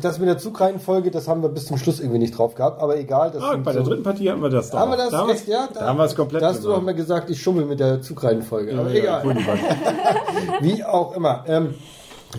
Das 0.02 0.18
mit 0.18 0.28
der 0.28 0.40
Zugreihenfolge, 0.40 1.12
das 1.12 1.28
haben 1.28 1.44
wir 1.44 1.50
bis 1.50 1.68
zum 1.68 1.78
Schluss 1.78 2.00
irgendwie 2.00 2.18
nicht 2.18 2.36
drauf 2.36 2.56
gehabt, 2.56 2.82
aber 2.82 2.98
egal. 2.98 3.30
Das 3.30 3.44
Ah, 3.44 3.56
bei 3.58 3.72
der 3.74 3.84
so- 3.84 3.90
dritten 3.92 4.02
Partie 4.04 4.32
haben 4.32 4.42
wir 4.42 4.50
das 4.50 4.72
da. 4.72 4.80
haben 4.80 4.90
wir 4.92 4.98
das 4.98 5.12
da 5.12 5.20
haben 5.20 5.30
echt, 5.30 5.48
ja? 5.48 5.70
Da 5.72 5.82
haben 5.86 5.98
wir 6.00 6.06
es 6.06 6.16
komplett 6.16 6.42
Da 6.42 6.48
hast 6.48 6.58
du 6.60 6.64
gemacht. 6.64 6.78
doch 6.80 6.84
mal 6.86 6.96
gesagt, 6.96 7.30
ich 7.30 7.40
schummel 7.40 7.66
mit 7.66 7.80
der 7.80 8.02
Zugreihenfolge. 8.02 8.74
Aber 8.76 8.90
Ja, 8.92 9.22
egal. 9.22 9.24
Wie 10.62 10.84
auch 10.84 11.16
immer. 11.16 11.44
Ähm, 11.48 11.76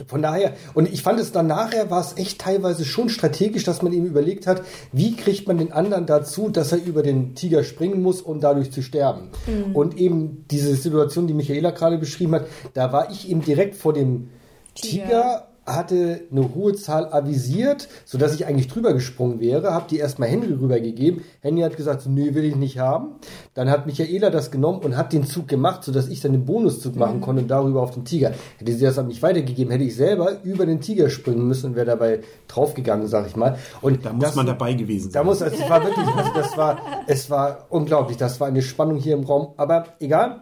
von 0.07 0.23
daher, 0.23 0.54
und 0.75 0.92
ich 0.92 1.02
fand 1.02 1.21
es 1.21 1.33
dann 1.33 1.47
nachher, 1.47 1.90
war 1.90 2.00
es 2.00 2.16
echt 2.16 2.40
teilweise 2.40 2.85
schon 2.85 3.09
strategisch, 3.09 3.64
dass 3.64 3.83
man 3.83 3.92
eben 3.92 4.07
überlegt 4.07 4.47
hat, 4.47 4.62
wie 4.92 5.16
kriegt 5.16 5.49
man 5.49 5.59
den 5.59 5.73
anderen 5.73 6.07
dazu, 6.07 6.49
dass 6.49 6.73
er 6.73 6.83
über 6.85 7.02
den 7.02 7.35
Tiger 7.35 7.64
springen 7.64 8.02
muss, 8.02 8.21
um 8.21 8.40
dadurch 8.40 8.71
zu 8.73 8.83
sterben. 8.83 9.30
Und 9.75 9.97
eben 9.97 10.45
diese 10.50 10.75
Situation, 10.75 11.26
die 11.26 11.35
Michaela 11.35 11.71
gerade 11.71 11.99
beschrieben 11.99 12.35
hat, 12.35 12.47
da 12.75 12.92
war 12.92 13.11
ich 13.11 13.30
eben 13.30 13.42
direkt 13.42 13.75
vor 13.75 13.92
dem 13.92 14.30
Tiger. 14.75 15.04
Tiger 15.04 15.49
hatte 15.75 16.22
eine 16.30 16.54
hohe 16.54 16.75
Zahl 16.75 17.12
avisiert, 17.12 17.88
sodass 18.04 18.34
ich 18.34 18.46
eigentlich 18.46 18.68
drüber 18.68 18.92
gesprungen 18.92 19.40
wäre, 19.40 19.72
habe 19.72 19.87
die 19.90 19.98
erstmal 19.98 20.28
Henry 20.28 20.52
rübergegeben. 20.52 21.22
Henry 21.40 21.60
hat 21.62 21.76
gesagt, 21.76 22.06
nee, 22.06 22.34
will 22.34 22.44
ich 22.44 22.56
nicht 22.56 22.78
haben. 22.78 23.16
Dann 23.54 23.70
hat 23.70 23.87
Michaela 23.87 24.30
das 24.30 24.50
genommen 24.50 24.80
und 24.82 24.96
hat 24.96 25.12
den 25.12 25.25
Zug 25.26 25.48
gemacht, 25.48 25.84
sodass 25.84 26.08
ich 26.08 26.20
dann 26.20 26.32
den 26.32 26.44
Bonuszug 26.44 26.94
Mhm. 26.94 26.98
machen 27.00 27.20
konnte 27.20 27.42
und 27.42 27.48
darüber 27.48 27.82
auf 27.82 27.92
den 27.92 28.04
Tiger. 28.04 28.32
Hätte 28.58 28.72
sie 28.72 28.84
das 28.84 28.98
aber 28.98 29.08
nicht 29.08 29.22
weitergegeben, 29.22 29.70
hätte 29.72 29.84
ich 29.84 29.96
selber 29.96 30.42
über 30.42 30.66
den 30.66 30.80
Tiger 30.80 31.10
springen 31.10 31.46
müssen 31.46 31.66
und 31.70 31.76
wäre 31.76 31.87
dabei 31.87 32.20
draufgegangen, 32.48 33.06
sag 33.06 33.26
ich 33.26 33.37
mal. 33.37 33.58
Und 33.80 34.04
Da 34.04 34.12
muss 34.12 34.25
das, 34.25 34.34
man 34.37 34.46
dabei 34.46 34.75
gewesen 34.75 35.10
da 35.12 35.20
sein. 35.20 35.26
muss, 35.26 35.40
es 35.40 35.58
war 35.68 35.84
wirklich, 35.84 36.06
also 36.06 36.30
das 36.34 36.56
war, 36.56 36.78
es 37.06 37.30
war 37.30 37.66
unglaublich, 37.70 38.16
das 38.16 38.40
war 38.40 38.48
eine 38.48 38.62
Spannung 38.62 38.96
hier 38.98 39.14
im 39.14 39.25
Raum, 39.25 39.48
aber 39.56 39.84
egal. 40.00 40.40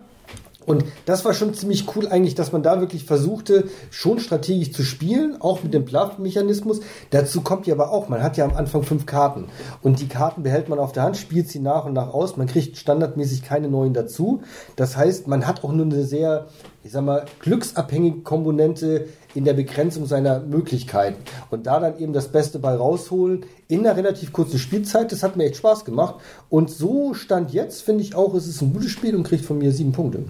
Und 0.66 0.85
das 1.04 1.25
war 1.25 1.32
schon 1.32 1.54
ziemlich 1.54 1.87
cool 1.94 2.08
eigentlich, 2.08 2.35
dass 2.35 2.52
man 2.52 2.62
da 2.62 2.80
wirklich 2.80 3.04
versuchte, 3.04 3.68
schon 3.90 4.18
strategisch 4.18 4.73
zu 4.73 4.82
spielen, 4.82 5.40
auch 5.40 5.62
mit 5.62 5.73
dem 5.73 5.85
Bluff-Mechanismus. 5.85 6.80
Dazu 7.11 7.40
kommt 7.40 7.66
ja 7.66 7.75
aber 7.75 7.92
auch, 7.92 8.08
man 8.08 8.23
hat 8.23 8.37
ja 8.37 8.44
am 8.44 8.56
Anfang 8.56 8.82
fünf 8.82 9.06
Karten. 9.06 9.46
Und 9.82 10.00
die 10.00 10.08
Karten 10.08 10.42
behält 10.42 10.68
man 10.68 10.80
auf 10.80 10.92
der 10.92 11.04
Hand, 11.04 11.16
spielt 11.16 11.49
sie 11.49 11.61
nach 11.61 11.85
und 11.85 11.92
nach 11.92 12.12
aus. 12.12 12.37
Man 12.37 12.49
kriegt 12.49 12.76
standardmäßig 12.76 13.42
keine 13.42 13.68
neuen 13.68 13.94
dazu. 13.94 14.42
Das 14.75 14.96
heißt, 14.96 15.28
man 15.28 15.46
hat 15.46 15.62
auch 15.62 15.73
nur 15.73 15.87
eine 15.87 16.04
sehr, 16.04 16.49
ich 16.82 16.90
sag 16.90 17.04
mal, 17.04 17.26
glücksabhängige 17.40 18.23
Komponente 18.23 19.06
in 19.35 19.44
der 19.44 19.52
Begrenzung 19.52 20.06
seiner 20.06 20.40
Möglichkeiten. 20.40 21.23
Und 21.50 21.66
da 21.66 21.78
dann 21.78 21.99
eben 21.99 22.12
das 22.12 22.28
Beste 22.28 22.58
bei 22.58 22.75
rausholen 22.75 23.44
in 23.68 23.80
einer 23.80 23.96
relativ 23.96 24.32
kurzen 24.32 24.58
Spielzeit, 24.58 25.12
das 25.12 25.23
hat 25.23 25.37
mir 25.37 25.44
echt 25.44 25.56
Spaß 25.56 25.85
gemacht. 25.85 26.16
Und 26.49 26.70
so 26.70 27.14
stand 27.14 27.52
jetzt, 27.52 27.82
finde 27.82 28.02
ich 28.02 28.16
auch, 28.16 28.35
es 28.35 28.49
ist 28.49 28.62
ein 28.62 28.73
gutes 28.73 28.90
Spiel 28.90 29.14
und 29.14 29.25
kriegt 29.25 29.44
von 29.44 29.58
mir 29.58 29.73
sieben 29.73 29.92
Punkte. 29.92 30.25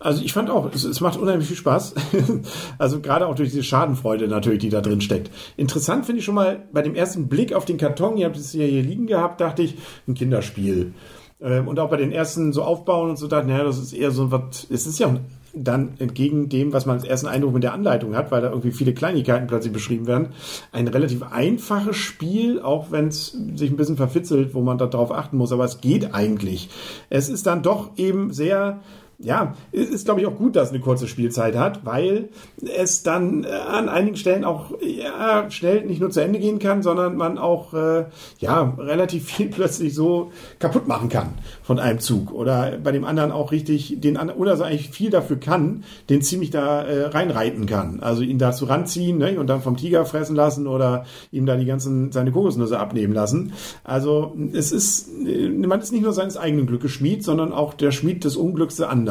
Also 0.00 0.22
ich 0.22 0.32
fand 0.32 0.48
auch, 0.48 0.72
es, 0.72 0.84
es 0.84 1.00
macht 1.00 1.18
unheimlich 1.18 1.48
viel 1.48 1.56
Spaß. 1.56 1.94
also 2.78 3.00
gerade 3.00 3.26
auch 3.26 3.34
durch 3.34 3.50
diese 3.50 3.64
Schadenfreude 3.64 4.28
natürlich, 4.28 4.60
die 4.60 4.68
da 4.68 4.80
drin 4.80 5.00
steckt. 5.00 5.30
Interessant 5.56 6.06
finde 6.06 6.20
ich 6.20 6.24
schon 6.24 6.36
mal 6.36 6.68
bei 6.72 6.82
dem 6.82 6.94
ersten 6.94 7.28
Blick 7.28 7.52
auf 7.52 7.64
den 7.64 7.78
Karton, 7.78 8.16
ihr 8.16 8.26
habt 8.26 8.36
es 8.36 8.52
ja 8.52 8.64
hier 8.64 8.82
liegen 8.82 9.06
gehabt, 9.06 9.40
dachte 9.40 9.62
ich, 9.62 9.76
ein 10.06 10.14
Kinderspiel. 10.14 10.92
Ähm, 11.40 11.68
Und 11.68 11.78
auch 11.78 11.90
bei 11.90 11.96
den 11.96 12.12
ersten 12.12 12.52
so 12.52 12.62
Aufbauen 12.62 13.10
und 13.10 13.16
so 13.16 13.26
dachte, 13.26 13.48
naja, 13.48 13.64
das 13.64 13.78
ist 13.78 13.92
eher 13.92 14.10
so 14.10 14.30
was, 14.30 14.66
es 14.70 14.86
ist 14.86 14.98
ja 14.98 15.16
dann 15.54 15.94
entgegen 15.98 16.48
dem, 16.48 16.72
was 16.72 16.86
man 16.86 16.96
als 16.96 17.04
ersten 17.04 17.26
Eindruck 17.26 17.54
mit 17.54 17.62
der 17.62 17.72
Anleitung 17.72 18.14
hat, 18.14 18.30
weil 18.30 18.42
da 18.42 18.50
irgendwie 18.50 18.70
viele 18.70 18.94
Kleinigkeiten 18.94 19.46
plötzlich 19.46 19.72
beschrieben 19.72 20.06
werden, 20.06 20.28
ein 20.72 20.88
relativ 20.88 21.22
einfaches 21.22 21.96
Spiel, 21.96 22.60
auch 22.60 22.90
wenn 22.90 23.08
es 23.08 23.36
sich 23.54 23.70
ein 23.70 23.76
bisschen 23.76 23.96
verfitzelt, 23.96 24.54
wo 24.54 24.60
man 24.60 24.78
darauf 24.78 25.10
achten 25.10 25.36
muss, 25.36 25.52
aber 25.52 25.64
es 25.64 25.80
geht 25.80 26.14
eigentlich. 26.14 26.68
Es 27.08 27.28
ist 27.28 27.46
dann 27.46 27.62
doch 27.62 27.90
eben 27.96 28.32
sehr 28.32 28.80
ja, 29.20 29.54
es 29.72 29.88
ist, 29.88 30.04
glaube 30.04 30.20
ich, 30.20 30.26
auch 30.28 30.36
gut, 30.36 30.54
dass 30.54 30.70
eine 30.70 30.78
kurze 30.78 31.08
Spielzeit 31.08 31.56
hat, 31.56 31.84
weil 31.84 32.28
es 32.76 33.02
dann 33.02 33.42
äh, 33.42 33.48
an 33.48 33.88
einigen 33.88 34.16
Stellen 34.16 34.44
auch 34.44 34.70
ja, 34.80 35.50
schnell 35.50 35.84
nicht 35.86 36.00
nur 36.00 36.10
zu 36.10 36.20
Ende 36.20 36.38
gehen 36.38 36.60
kann, 36.60 36.84
sondern 36.84 37.16
man 37.16 37.36
auch 37.36 37.74
äh, 37.74 38.04
ja, 38.38 38.74
relativ 38.78 39.24
viel 39.24 39.48
plötzlich 39.50 39.92
so 39.92 40.30
kaputt 40.60 40.86
machen 40.86 41.08
kann 41.08 41.30
von 41.64 41.80
einem 41.80 41.98
Zug. 41.98 42.32
Oder 42.32 42.78
bei 42.82 42.92
dem 42.92 43.04
anderen 43.04 43.32
auch 43.32 43.50
richtig 43.50 44.00
den 44.00 44.16
anderen, 44.16 44.40
oder 44.40 44.56
so 44.56 44.62
eigentlich 44.62 44.90
viel 44.90 45.10
dafür 45.10 45.40
kann, 45.40 45.82
den 46.08 46.22
ziemlich 46.22 46.50
da 46.50 46.82
äh, 46.82 47.06
reinreiten 47.06 47.66
kann. 47.66 47.98
Also 47.98 48.22
ihn 48.22 48.38
dazu 48.38 48.66
ranziehen 48.66 49.18
ne, 49.18 49.40
und 49.40 49.48
dann 49.48 49.62
vom 49.62 49.76
Tiger 49.76 50.06
fressen 50.06 50.36
lassen 50.36 50.68
oder 50.68 51.06
ihm 51.32 51.44
da 51.44 51.56
die 51.56 51.66
ganzen 51.66 52.12
seine 52.12 52.30
Kokosnüsse 52.30 52.78
abnehmen 52.78 53.14
lassen. 53.14 53.52
Also 53.82 54.36
es 54.52 54.70
ist, 54.70 55.08
äh, 55.26 55.48
man 55.48 55.80
ist 55.80 55.90
nicht 55.90 56.02
nur 56.02 56.12
seines 56.12 56.36
eigenen 56.36 56.68
Glückes 56.68 56.92
Schmied, 56.92 57.24
sondern 57.24 57.52
auch 57.52 57.74
der 57.74 57.90
Schmied 57.90 58.22
des 58.22 58.36
Unglücks 58.36 58.76
der 58.76 58.90
anderen. 58.90 59.07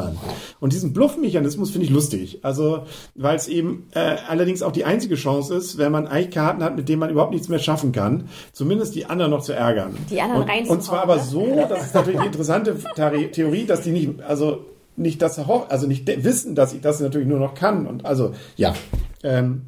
Und 0.59 0.73
diesen 0.73 0.93
Bluff-Mechanismus 0.93 1.71
finde 1.71 1.85
ich 1.85 1.91
lustig. 1.91 2.39
Also, 2.43 2.83
weil 3.15 3.35
es 3.35 3.47
eben 3.47 3.87
äh, 3.93 4.17
allerdings 4.27 4.61
auch 4.63 4.71
die 4.71 4.85
einzige 4.85 5.15
Chance 5.15 5.55
ist, 5.55 5.77
wenn 5.77 5.91
man 5.91 6.07
eigentlich 6.07 6.31
Karten 6.31 6.63
hat, 6.63 6.75
mit 6.75 6.89
denen 6.89 6.99
man 6.99 7.09
überhaupt 7.09 7.31
nichts 7.31 7.49
mehr 7.49 7.59
schaffen 7.59 7.91
kann, 7.91 8.29
zumindest 8.53 8.95
die 8.95 9.05
anderen 9.05 9.31
noch 9.31 9.41
zu 9.41 9.53
ärgern. 9.53 9.95
Die 10.09 10.21
anderen 10.21 10.43
und, 10.43 10.49
reinzuhauen, 10.49 10.77
und 10.79 10.83
zwar 10.83 11.01
aber 11.03 11.17
ne? 11.17 11.23
so, 11.23 11.65
das 11.69 11.87
ist 11.87 11.95
natürlich 11.95 12.21
die 12.21 12.27
interessante 12.27 12.75
Theorie, 13.31 13.65
dass 13.65 13.81
die 13.81 13.91
nicht, 13.91 14.21
also 14.21 14.65
nicht 14.95 15.21
das, 15.21 15.39
also 15.39 15.87
nicht 15.87 16.07
wissen, 16.23 16.55
dass 16.55 16.73
ich 16.73 16.81
das 16.81 16.99
natürlich 16.99 17.27
nur 17.27 17.39
noch 17.39 17.53
kann. 17.53 17.85
Und 17.85 18.05
also, 18.05 18.33
ja. 18.55 18.73
Ähm, 19.23 19.63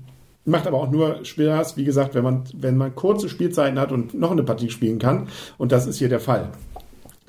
Macht 0.45 0.65
aber 0.65 0.77
auch 0.77 0.89
nur 0.89 1.23
Spaß, 1.23 1.77
wie 1.77 1.83
gesagt, 1.83 2.15
wenn 2.15 2.23
man, 2.23 2.43
wenn 2.53 2.75
man 2.75 2.95
kurze 2.95 3.29
Spielzeiten 3.29 3.77
hat 3.77 3.91
und 3.91 4.15
noch 4.15 4.31
eine 4.31 4.41
Partie 4.41 4.71
spielen 4.71 4.97
kann. 4.97 5.27
Und 5.57 5.71
das 5.71 5.85
ist 5.85 5.99
hier 5.99 6.09
der 6.09 6.19
Fall. 6.19 6.49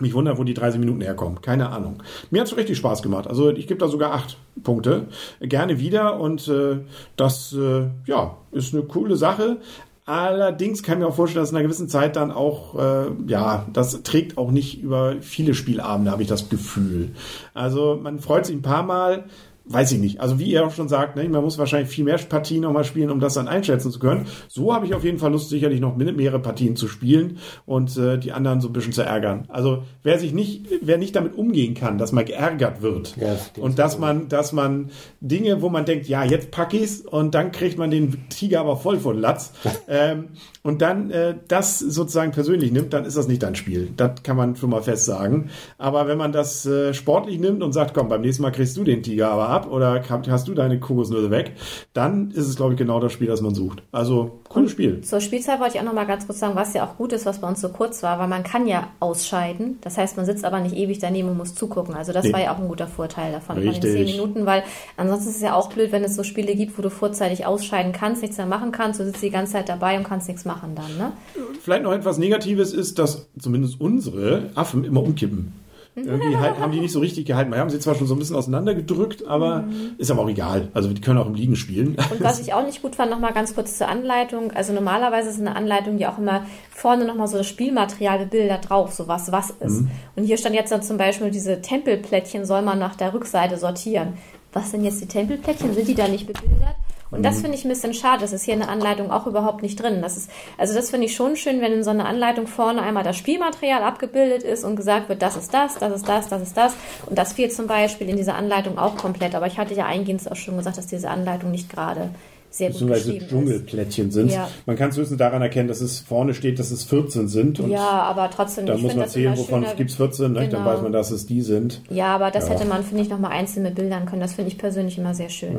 Mich 0.01 0.15
wundert, 0.15 0.39
wo 0.39 0.45
die 0.45 0.55
30 0.55 0.81
Minuten 0.81 1.01
herkommen. 1.01 1.41
Keine 1.43 1.71
Ahnung. 1.71 2.03
Mir 2.31 2.41
hat 2.41 2.49
es 2.49 2.57
richtig 2.57 2.79
Spaß 2.79 3.03
gemacht. 3.03 3.27
Also 3.27 3.51
ich 3.51 3.67
gebe 3.67 3.79
da 3.81 3.89
sogar 3.89 4.13
acht 4.13 4.39
Punkte. 4.63 5.07
Gerne 5.41 5.79
wieder. 5.81 6.19
Und 6.21 6.49
äh, 6.49 6.79
das 7.17 7.53
äh, 7.53 7.87
ja, 8.07 8.37
ist 8.53 8.75
eine 8.75 8.85
coole 8.85 9.17
Sache. 9.17 9.59
Allerdings 10.07 10.83
kann 10.83 10.95
ich 10.95 11.05
mir 11.05 11.07
auch 11.07 11.15
vorstellen, 11.15 11.45
dass 11.45 11.51
in 11.51 11.57
einer 11.57 11.63
gewissen 11.63 11.89
Zeit 11.89 12.17
dann 12.17 12.33
auch, 12.33 12.77
äh, 12.77 13.11
ja, 13.29 13.67
das 13.73 14.03
trägt 14.03 14.39
auch 14.39 14.51
nicht 14.51 14.83
über 14.83 15.15
viele 15.21 15.55
Spielabende, 15.55 16.11
habe 16.11 16.23
ich 16.23 16.29
das 16.29 16.49
Gefühl. 16.49 17.11
Also 17.55 17.97
man 18.03 18.19
freut 18.19 18.45
sich 18.45 18.57
ein 18.57 18.63
paar 18.63 18.83
Mal, 18.83 19.27
weiß 19.65 19.93
ich 19.93 19.99
nicht. 19.99 20.21
Also 20.21 20.39
wie 20.39 20.51
ihr 20.51 20.67
auch 20.67 20.73
schon 20.73 20.89
sagt, 20.89 21.17
ne, 21.17 21.29
man 21.29 21.43
muss 21.43 21.59
wahrscheinlich 21.59 21.91
viel 21.91 22.05
mehr 22.05 22.19
Partien 22.19 22.63
nochmal 22.63 22.85
spielen, 22.85 23.11
um 23.11 23.21
das 23.21 23.35
dann 23.35 23.49
einschätzen 23.49 23.91
zu 23.91 23.99
können. 23.99 24.27
So 24.49 24.75
habe 24.75 24.87
ich 24.87 24.95
auf 24.95 25.05
jeden 25.05 25.19
Fall 25.19 25.33
Lust, 25.33 25.49
sicherlich 25.49 25.81
noch 25.81 25.97
mehrere 25.97 26.41
Partien 26.41 26.77
zu 26.77 26.89
spielen 26.89 27.39
und 27.67 27.97
äh, 27.97 28.19
die 28.19 28.33
anderen 28.33 28.61
so 28.61 28.69
ein 28.69 28.73
bisschen 28.73 28.93
zu 28.93 29.03
ärgern. 29.03 29.45
Also 29.49 29.85
wer 30.03 30.19
sich 30.19 30.33
nicht, 30.33 30.67
wer 30.83 30.99
nicht 30.99 31.15
damit 31.15 31.37
umgehen 31.37 31.75
kann, 31.75 31.99
dass 31.99 32.13
man 32.13 32.25
geärgert 32.25 32.83
wird 32.83 33.17
Ja, 33.17 33.35
das 33.35 33.51
und 33.59 33.79
dass 33.79 33.99
man, 33.99 34.29
dass 34.29 34.53
man 34.53 34.91
Dinge, 35.21 35.63
wo 35.63 35.69
man 35.69 35.85
denkt, 35.85 36.09
ja, 36.09 36.25
jetzt 36.25 36.51
pack 36.51 36.75
ich's 36.75 37.01
und 37.01 37.35
dann 37.35 37.53
kriegt 37.53 37.79
man 37.79 37.91
den 37.91 38.29
Tiger 38.29 38.61
aber 38.61 38.77
voll 38.77 38.99
von 38.99 39.19
Latz 39.19 39.53
ähm, 39.89 40.29
und 40.63 40.83
dann 40.83 41.11
äh, 41.11 41.35
das 41.49 41.79
sozusagen 41.79 42.33
persönlich 42.33 42.73
nimmt, 42.73 42.93
dann 42.93 43.05
ist 43.05 43.17
das 43.17 43.29
nicht 43.29 43.43
dein 43.43 43.55
Spiel. 43.55 43.91
Das 43.97 44.23
kann 44.23 44.37
man 44.37 44.57
schon 44.57 44.71
mal 44.71 44.83
fest 44.83 45.05
sagen. 45.05 45.51
Aber 45.79 46.07
wenn 46.07 46.19
man 46.19 46.33
das 46.33 46.67
äh, 46.67 46.93
sportlich 46.93 47.39
nimmt 47.39 47.63
und 47.63 47.73
sagt, 47.73 47.95
komm, 47.95 48.09
beim 48.09 48.21
nächsten 48.21 48.43
Mal 48.43 48.51
kriegst 48.51 48.77
du 48.77 48.85
den 48.85 49.03
Tiger 49.03 49.31
aber 49.31 49.50
ab 49.51 49.71
oder 49.71 50.03
hast 50.09 50.49
du 50.49 50.55
deine 50.55 50.81
Kokosnüsse 50.81 51.31
weg, 51.31 51.53
dann 51.93 52.31
ist 52.31 52.47
es, 52.49 52.57
glaube 52.57 52.73
ich, 52.75 52.79
genau 52.79 53.01
das 53.01 53.13
Spiel, 53.13 53.27
das 53.29 53.41
man 53.41 53.55
sucht. 53.55 53.83
Also, 53.93 54.41
cooles 54.49 54.71
Spiel. 54.71 55.01
Zur 55.03 55.21
Spielzeit 55.21 55.61
wollte 55.61 55.75
ich 55.75 55.81
auch 55.81 55.85
noch 55.85 55.93
mal 55.93 56.07
ganz 56.07 56.27
kurz 56.27 56.39
sagen, 56.39 56.55
was 56.57 56.73
ja 56.75 56.85
auch 56.87 56.97
gut 56.97 57.13
ist, 57.13 57.27
was 57.27 57.41
bei 57.41 57.49
uns 57.49 57.61
so 57.61 57.69
kurz 57.69 58.03
war, 58.03 58.19
weil 58.19 58.29
man 58.29 58.43
kann 58.43 58.67
ja 58.67 58.89
ausscheiden. 59.01 59.79
Das 59.83 59.99
heißt, 59.99 60.17
man 60.17 60.27
sitzt 60.27 60.45
aber 60.45 60.61
nicht 60.61 60.77
ewig 60.77 60.99
daneben 60.99 61.29
und 61.29 61.37
muss 61.37 61.55
zugucken. 61.55 61.95
Also 61.95 62.13
das 62.13 62.25
Nee. 62.25 62.33
war 62.33 62.41
ja 62.41 62.55
auch 62.55 62.59
ein 62.59 62.69
guter 62.69 62.87
Vorteil 62.87 63.33
davon 63.33 63.57
von 63.57 63.65
Richtig. 63.65 63.81
den 63.83 64.07
zehn 64.07 64.17
Minuten, 64.17 64.47
weil 64.47 64.63
ansonsten 64.97 65.29
ist 65.31 65.37
es 65.37 65.43
ja 65.43 65.55
auch 65.55 65.73
blöd, 65.73 65.93
wenn 65.93 66.05
es 66.05 66.17
so 66.17 66.23
Spiele 66.23 66.55
gibt, 66.55 66.77
wo 66.79 66.83
du 66.83 66.91
vorzeitig 66.91 67.47
ausscheiden 67.47 67.93
kannst, 67.93 68.23
nichts 68.23 68.37
mehr 68.37 68.47
machen 68.47 68.73
kannst, 68.73 69.01
du 69.01 69.05
sitzt 69.05 69.23
die 69.23 69.31
ganze 69.31 69.53
Zeit 69.53 69.69
dabei 69.69 69.97
und 69.99 70.05
kannst 70.05 70.29
nichts 70.29 70.45
machen 70.45 70.75
dann, 70.75 70.97
ne? 70.99 71.13
Vielleicht 71.61 71.83
noch 71.83 71.93
etwas 71.93 72.19
Negatives 72.19 72.73
ist, 72.73 72.99
dass 72.99 73.29
zumindest 73.39 73.81
unsere 73.81 74.51
Affen 74.55 74.85
immer 74.85 75.03
umkippen. 75.03 75.53
Irgendwie 75.97 76.37
halt, 76.37 76.59
haben 76.59 76.73
die 76.73 76.81
nicht 76.81 76.93
so 76.93 77.01
richtig 77.01 77.27
gehalten. 77.27 77.51
Wir 77.51 77.59
haben 77.59 77.71
sie 77.71 77.81
zwar 77.81 77.95
schon 77.95 78.07
so 78.07 78.15
ein 78.15 78.19
bisschen 78.19 78.37
auseinandergedrückt, 78.37 79.27
aber 79.27 79.65
ist 79.99 80.11
aber 80.11 80.23
auch 80.23 80.29
egal. 80.29 80.69
Also 80.73 80.93
die 80.93 81.01
können 81.01 81.19
auch 81.19 81.27
im 81.27 81.35
Liegen 81.35 81.57
spielen. 81.57 81.97
Und 82.11 82.23
was 82.23 82.41
ich 82.41 82.55
auch 82.55 82.65
nicht 82.65 82.81
gut 82.83 82.95
fand, 82.95 83.11
nochmal 83.11 83.33
ganz 83.33 83.55
kurz 83.55 83.77
zur 83.77 83.89
Anleitung. 83.89 84.53
Also 84.53 84.73
normalerweise 84.73 85.31
ist 85.31 85.41
eine 85.41 85.57
Anleitung 85.57 85.99
ja 85.99 86.13
auch 86.13 86.19
immer 86.19 86.47
vorne 86.71 87.05
nochmal 87.05 87.27
so 87.27 87.37
das 87.39 87.49
Spielmaterial 87.49 88.21
bebildert 88.21 88.71
drauf, 88.71 88.93
so 88.93 89.09
was 89.09 89.33
was 89.33 89.51
ist. 89.51 89.85
Und 90.17 90.25
hier 90.25 90.39
stand 90.39 90.55
jetzt 90.55 90.71
dann 90.71 90.83
zum 90.83 90.97
Beispiel, 90.97 91.31
diese 91.31 91.61
Tempelplättchen 91.61 92.45
soll 92.45 92.63
man 92.63 92.79
nach 92.79 92.95
der 92.95 93.13
Rückseite 93.13 93.57
sortieren. 93.57 94.15
Was 94.53 94.71
sind 94.71 94.85
jetzt 94.85 95.01
die 95.01 95.07
Tempelplättchen? 95.07 95.75
Sind 95.75 95.89
die 95.89 95.95
da 95.95 96.09
nicht 96.09 96.27
bebildert? 96.27 96.77
Und 97.11 97.25
das 97.25 97.41
finde 97.41 97.57
ich 97.57 97.65
ein 97.65 97.69
bisschen 97.69 97.93
schade. 97.93 98.21
Das 98.21 98.33
ist 98.33 98.45
hier 98.45 98.55
in 98.55 98.61
der 98.61 98.69
Anleitung 98.69 99.11
auch 99.11 99.27
überhaupt 99.27 99.63
nicht 99.63 99.83
drin. 99.83 100.01
Das 100.01 100.17
ist, 100.17 100.31
also 100.59 100.75
das 100.75 100.91
finde 100.91 101.07
ich 101.07 101.15
schon 101.17 101.35
schön, 101.37 101.61
wenn 101.61 101.73
in 101.73 101.83
so 101.83 101.91
einer 101.91 102.07
Anleitung 102.07 102.47
vorne 102.47 102.83
einmal 102.83 103.03
das 103.03 103.17
Spielmaterial 103.17 103.83
abgebildet 103.83 104.43
ist 104.45 104.65
und 104.65 104.77
gesagt 104.77 105.09
wird, 105.09 105.21
das 105.21 105.37
ist 105.37 105.53
das, 105.53 105.75
das 105.79 105.93
ist 105.93 106.09
das, 106.09 106.29
das 106.29 106.43
ist 106.43 106.57
das. 106.57 106.75
Und 107.07 107.19
das 107.19 107.33
fehlt 107.33 107.53
zum 107.53 107.67
Beispiel 107.67 108.09
in 108.09 108.17
dieser 108.17 108.37
Anleitung 108.37 108.79
auch 108.79 108.97
komplett. 108.97 109.35
Aber 109.35 109.47
ich 109.49 109.59
hatte 109.59 109.75
ja 109.75 109.87
eingehend 109.87 110.31
auch 110.31 110.37
schon 110.37 110.57
gesagt, 110.57 110.79
dass 110.79 110.87
diese 110.87 111.11
Anleitung 111.11 111.51
nicht 111.51 111.69
gerade 111.69 112.11
sehr 112.53 112.69
gut 112.69 112.75
Beziehungsweise 112.81 113.05
geschrieben 113.05 113.25
ist. 113.25 113.31
Dschungelplättchen 113.31 114.11
sind. 114.11 114.33
Ja. 114.33 114.49
Man 114.67 114.77
kann 114.77 114.91
es 114.91 114.97
höchstens 114.97 115.19
daran 115.19 115.41
erkennen, 115.43 115.69
dass 115.69 115.81
es 115.81 116.01
vorne 116.01 116.35
steht, 116.35 116.59
dass 116.59 116.71
es 116.71 116.85
14 116.85 117.29
sind. 117.29 117.61
Und 117.61 117.71
Ja, 117.71 117.89
aber 118.03 118.29
trotzdem. 118.31 118.67
da 118.67 118.77
muss 118.77 118.95
man 118.95 119.09
zählen, 119.09 119.37
wovon 119.37 119.65
gibt 119.77 119.91
es 119.91 119.97
14. 119.97 120.33
Ne? 120.33 120.41
Dann 120.41 120.51
Genau. 120.51 120.65
weiß 120.65 120.83
man, 120.83 120.93
dass 120.93 121.11
es 121.11 121.27
die 121.27 121.43
sind. 121.43 121.81
Ja, 121.91 122.07
aber 122.15 122.31
das 122.31 122.49
Ja. 122.49 122.55
hätte 122.55 122.65
man, 122.67 122.83
finde 122.85 123.03
ich, 123.03 123.09
nochmal 123.09 123.33
einzeln 123.33 123.63
mit 123.65 123.75
Bildern 123.77 124.07
können. 124.07 124.21
Das 124.21 124.35
finde 124.35 124.51
ich 124.51 124.59
persönlich 124.59 124.99
immer 124.99 125.15
sehr 125.15 125.29
schön. 125.29 125.59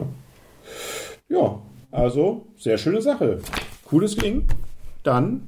Ja, 1.31 1.61
also 1.91 2.45
sehr 2.57 2.77
schöne 2.77 3.01
Sache. 3.01 3.39
Cooles 3.85 4.15
Ding. 4.17 4.43
Dann 5.03 5.43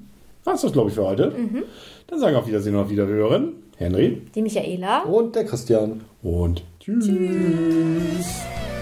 war 0.46 0.54
es 0.54 0.62
das, 0.62 0.72
glaube 0.72 0.90
ich, 0.90 0.96
für 0.96 1.06
heute. 1.06 1.32
Mhm. 1.32 1.63
Dann 2.08 2.20
sagen 2.20 2.34
wir 2.36 2.40
auf 2.40 2.48
Wiedersehen 2.48 2.75
und 2.75 2.82
auf 2.84 2.90
Wiederhören. 2.90 3.54
Henry 3.78 4.22
Die 4.34 4.42
Michaela. 4.42 5.04
Und 5.04 5.36
der 5.36 5.46
Christian. 5.46 6.02
und 6.22 6.63
tschüss. 6.80 7.06
Tschüss. 7.06 8.73